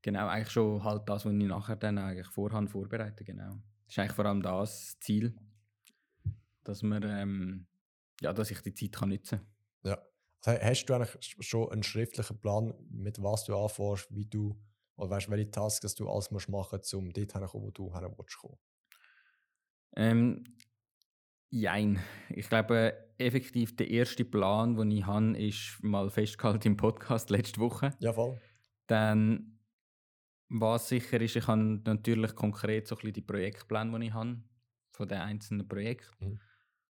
genau, 0.02 0.28
eigentlich 0.28 0.50
schon 0.52 0.84
halt 0.84 1.08
das, 1.08 1.24
was 1.26 1.32
ich 1.32 1.38
nachher 1.44 1.76
dann 1.76 1.98
eigentlich 1.98 2.28
vorhand 2.28 2.70
vorbereite, 2.70 3.24
genau. 3.24 3.62
Das 3.86 3.94
ist 3.94 3.98
eigentlich 3.98 4.12
vor 4.12 4.26
allem 4.26 4.42
das 4.42 4.98
Ziel, 5.00 5.36
dass 6.64 6.82
man, 6.82 7.02
ähm, 7.02 7.66
ja, 8.20 8.32
dass 8.32 8.50
ich 8.50 8.60
die 8.62 8.74
Zeit 8.74 8.92
kann 8.92 9.10
nutzen 9.10 9.38
kann. 9.38 9.46
Ja. 9.84 9.98
Also, 10.44 10.62
hast 10.62 10.84
du 10.86 10.94
eigentlich 10.94 11.10
sch- 11.24 11.42
schon 11.42 11.70
einen 11.72 11.82
schriftlichen 11.82 12.40
Plan, 12.40 12.74
mit 12.90 13.22
was 13.22 13.44
du 13.44 13.56
anfährst, 13.56 14.14
wie 14.14 14.26
du, 14.26 14.60
oder 14.96 15.10
weißt, 15.10 15.30
welche 15.30 15.50
Tasks 15.50 15.94
du 15.94 16.08
alles 16.08 16.30
musst 16.30 16.48
machen 16.48 16.78
musst, 16.78 16.94
um 16.94 17.12
dort 17.12 17.32
hinzukommen, 17.32 17.66
wo 17.66 17.70
du 17.70 17.92
hin 17.94 18.14
willst 18.16 18.36
kommen? 18.38 18.58
Ähm, 19.96 20.44
jein. 21.50 21.98
Ich 22.30 22.48
glaube, 22.48 22.94
effektiv 23.18 23.76
der 23.76 23.90
erste 23.90 24.24
Plan, 24.24 24.76
den 24.76 24.90
ich 24.90 25.06
habe, 25.06 25.38
ist 25.38 25.78
mal 25.82 26.10
festgehalten 26.10 26.68
im 26.68 26.76
Podcast 26.76 27.30
letzte 27.30 27.60
Woche. 27.60 27.94
Ja, 28.00 28.12
voll. 28.12 28.38
Dann, 28.86 29.58
was 30.48 30.88
sicher 30.88 31.20
ist, 31.20 31.36
ich 31.36 31.46
habe 31.46 31.80
natürlich 31.84 32.34
konkret 32.34 32.86
so 32.86 32.94
ein 32.94 32.98
bisschen 32.98 33.14
die 33.14 33.22
Projektpläne, 33.22 33.98
die 33.98 34.06
ich 34.06 34.14
habe, 34.14 34.42
von 34.92 35.08
den 35.08 35.18
einzelnen 35.18 35.66
Projekten. 35.66 36.30
Mhm. 36.30 36.40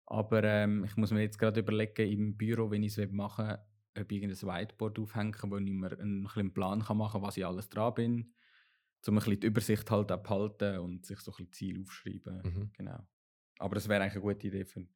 Aber 0.06 0.42
ähm, 0.42 0.84
ich 0.84 0.96
muss 0.96 1.12
mir 1.12 1.22
jetzt 1.22 1.38
gerade 1.38 1.60
überlegen, 1.60 2.10
im 2.10 2.36
Büro, 2.36 2.70
wenn 2.70 2.82
ich 2.82 2.98
es 2.98 3.10
machen 3.12 3.46
will, 3.46 3.58
ob 4.02 4.10
ich 4.10 4.22
irgendein 4.22 4.48
Whiteboard 4.48 4.98
aufhängen 4.98 5.34
wo 5.42 5.56
ich 5.56 5.70
mir 5.70 5.98
einen, 5.98 6.26
einen 6.26 6.52
Plan 6.52 6.82
kann 6.82 6.96
machen 6.96 7.20
kann, 7.20 7.22
was 7.22 7.36
ich 7.36 7.46
alles 7.46 7.68
dran 7.68 7.94
bin, 7.94 8.34
um 9.06 9.14
ein 9.14 9.16
bisschen 9.16 9.40
die 9.40 9.46
Übersicht 9.46 9.90
halt 9.90 10.10
auch 10.10 10.22
behalten 10.22 10.78
und 10.78 11.06
sich 11.06 11.20
so 11.20 11.30
ein 11.30 11.36
bisschen 11.36 11.52
Ziel 11.52 11.80
aufschreiben. 11.80 12.42
Mhm. 12.42 12.70
Genau. 12.76 13.06
Aber 13.60 13.74
das 13.74 13.88
wäre 13.88 14.02
eigentlich 14.02 14.14
eine 14.14 14.22
gute 14.22 14.46
Idee, 14.46 14.64
für, 14.64 14.86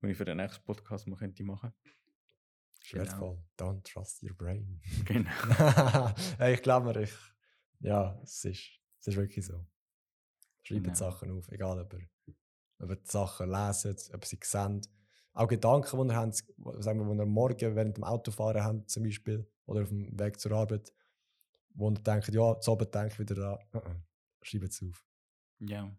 wenn 0.00 0.10
ich 0.10 0.16
für 0.16 0.24
den 0.24 0.38
nächsten 0.38 0.64
Podcast 0.64 1.06
mal 1.06 1.16
könnte 1.16 1.44
machen. 1.44 1.72
Ist 2.82 2.94
wertvoll. 2.94 3.38
Don't 3.56 3.82
trust 3.84 4.22
your 4.22 4.34
brain. 4.36 4.80
Genau. 5.04 6.14
ich 6.48 6.62
glaube 6.62 6.86
mir, 6.86 7.02
ich, 7.02 7.14
ja, 7.80 8.18
es 8.22 8.44
ist, 8.44 8.80
es 9.00 9.06
ist 9.06 9.16
wirklich 9.16 9.46
so. 9.46 9.64
Schreibt 10.62 10.84
Genau. 10.84 10.94
Sachen 10.94 11.30
auf, 11.30 11.48
egal 11.50 11.80
ob 11.80 11.92
ihr, 11.94 12.08
ob 12.80 12.90
ihr 12.90 12.96
die 12.96 13.10
Sachen 13.10 13.50
lesen, 13.50 13.96
ob 14.12 14.24
sie 14.24 14.38
sehen. 14.42 14.80
Auch 15.32 15.46
Gedanken, 15.46 16.08
die 16.08 16.12
ihr 16.12 16.16
habt, 16.16 16.44
sagen 16.82 16.98
wir, 16.98 17.14
die 17.14 17.20
ihr 17.20 17.26
morgen 17.26 17.76
während 17.76 17.96
dem 17.96 18.04
Autofahren 18.04 18.64
habt, 18.64 18.90
zum 18.90 19.04
Beispiel, 19.04 19.48
oder 19.66 19.82
auf 19.82 19.90
dem 19.90 20.18
Weg 20.18 20.40
zur 20.40 20.52
Arbeit, 20.52 20.92
wo 21.74 21.88
ihr 21.88 21.94
denkt, 21.94 22.28
ja, 22.34 22.58
zu 22.58 22.72
Abend 22.72 22.92
denke 22.92 23.12
ich 23.12 23.18
wieder 23.20 23.34
da, 23.36 23.58
uh 23.74 23.78
-uh. 23.78 24.02
schreibt 24.42 24.72
es 24.72 24.82
auf. 24.82 25.04
Ja, 25.60 25.96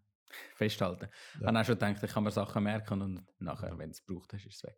festhalten. 0.54 1.08
Ich 1.34 1.40
Ja. 1.40 1.46
habe 1.48 1.60
auch 1.60 1.64
schon 1.64 1.74
gedacht, 1.78 2.02
ich 2.02 2.10
kann 2.12 2.24
mir 2.24 2.30
Sachen 2.30 2.62
merken 2.64 3.02
und 3.02 3.24
nachher, 3.38 3.76
wenn 3.78 3.90
es 3.90 4.00
braucht, 4.02 4.32
ist 4.34 4.46
es 4.46 4.62
weg. 4.62 4.76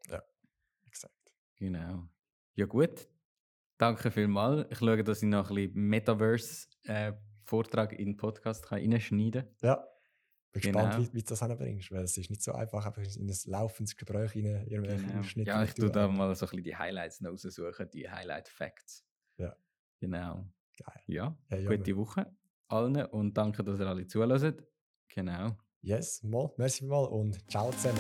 Exakt. 0.87 1.35
Genau. 1.57 2.09
Ja 2.55 2.67
gut, 2.67 3.09
danke 3.79 4.11
vielmals. 4.11 4.67
Ich 4.71 4.79
schaue, 4.79 5.03
dass 5.05 5.23
ich 5.23 5.29
noch 5.29 5.51
ein 5.51 5.55
bisschen 5.57 5.75
Metaverse-Vortrag 6.83 7.93
in 7.93 8.07
den 8.12 8.17
Podcast 8.17 8.67
kann 8.67 8.79
reinschneiden 8.79 9.43
kann. 9.43 9.55
Ja. 9.62 9.88
Bin 10.53 10.61
gespannt, 10.62 10.93
Genau. 10.97 11.03
wie, 11.09 11.15
wie 11.15 11.23
du 11.23 11.29
das 11.31 11.41
hinbringst, 11.41 11.91
weil 11.93 12.05
es 12.05 12.19
ist 12.19 12.29
nicht 12.29 12.43
so 12.43 12.53
einfach, 12.53 12.85
einfach 12.85 13.03
in 13.03 13.27
ein 13.27 13.37
laufendes 13.47 13.97
Gespräch 13.97 14.35
rein, 14.37 14.67
irgendwelche 14.67 15.07
Genau. 15.07 15.21
Ausschnitte 15.21 15.49
Ja, 15.51 15.62
ich 15.65 15.73
tue 15.73 15.91
da 15.91 16.07
mal 16.09 16.35
so 16.35 16.45
ein 16.45 16.51
bisschen 16.51 16.65
die 16.65 16.77
Highlights 16.77 17.25
raussuchen, 17.25 17.88
die 17.91 18.11
Highlight-Facts. 18.11 19.03
Ja. 19.38 19.57
Genau. 19.99 20.47
Geil. 20.77 21.03
Ja, 21.07 21.37
Hey, 21.49 21.65
gute. 21.65 21.97
Woche 21.97 22.31
allen 22.69 23.05
und 23.07 23.35
danke, 23.37 23.62
dass 23.65 23.81
ihr 23.81 23.87
alle 23.87 24.07
zuhört. 24.07 24.62
Genau. 25.14 25.57
Yes, 25.83 26.22
mal, 26.22 26.53
merci 26.57 26.85
mal 26.85 27.05
und 27.05 27.51
ciao 27.51 27.70
zusammen. 27.72 27.98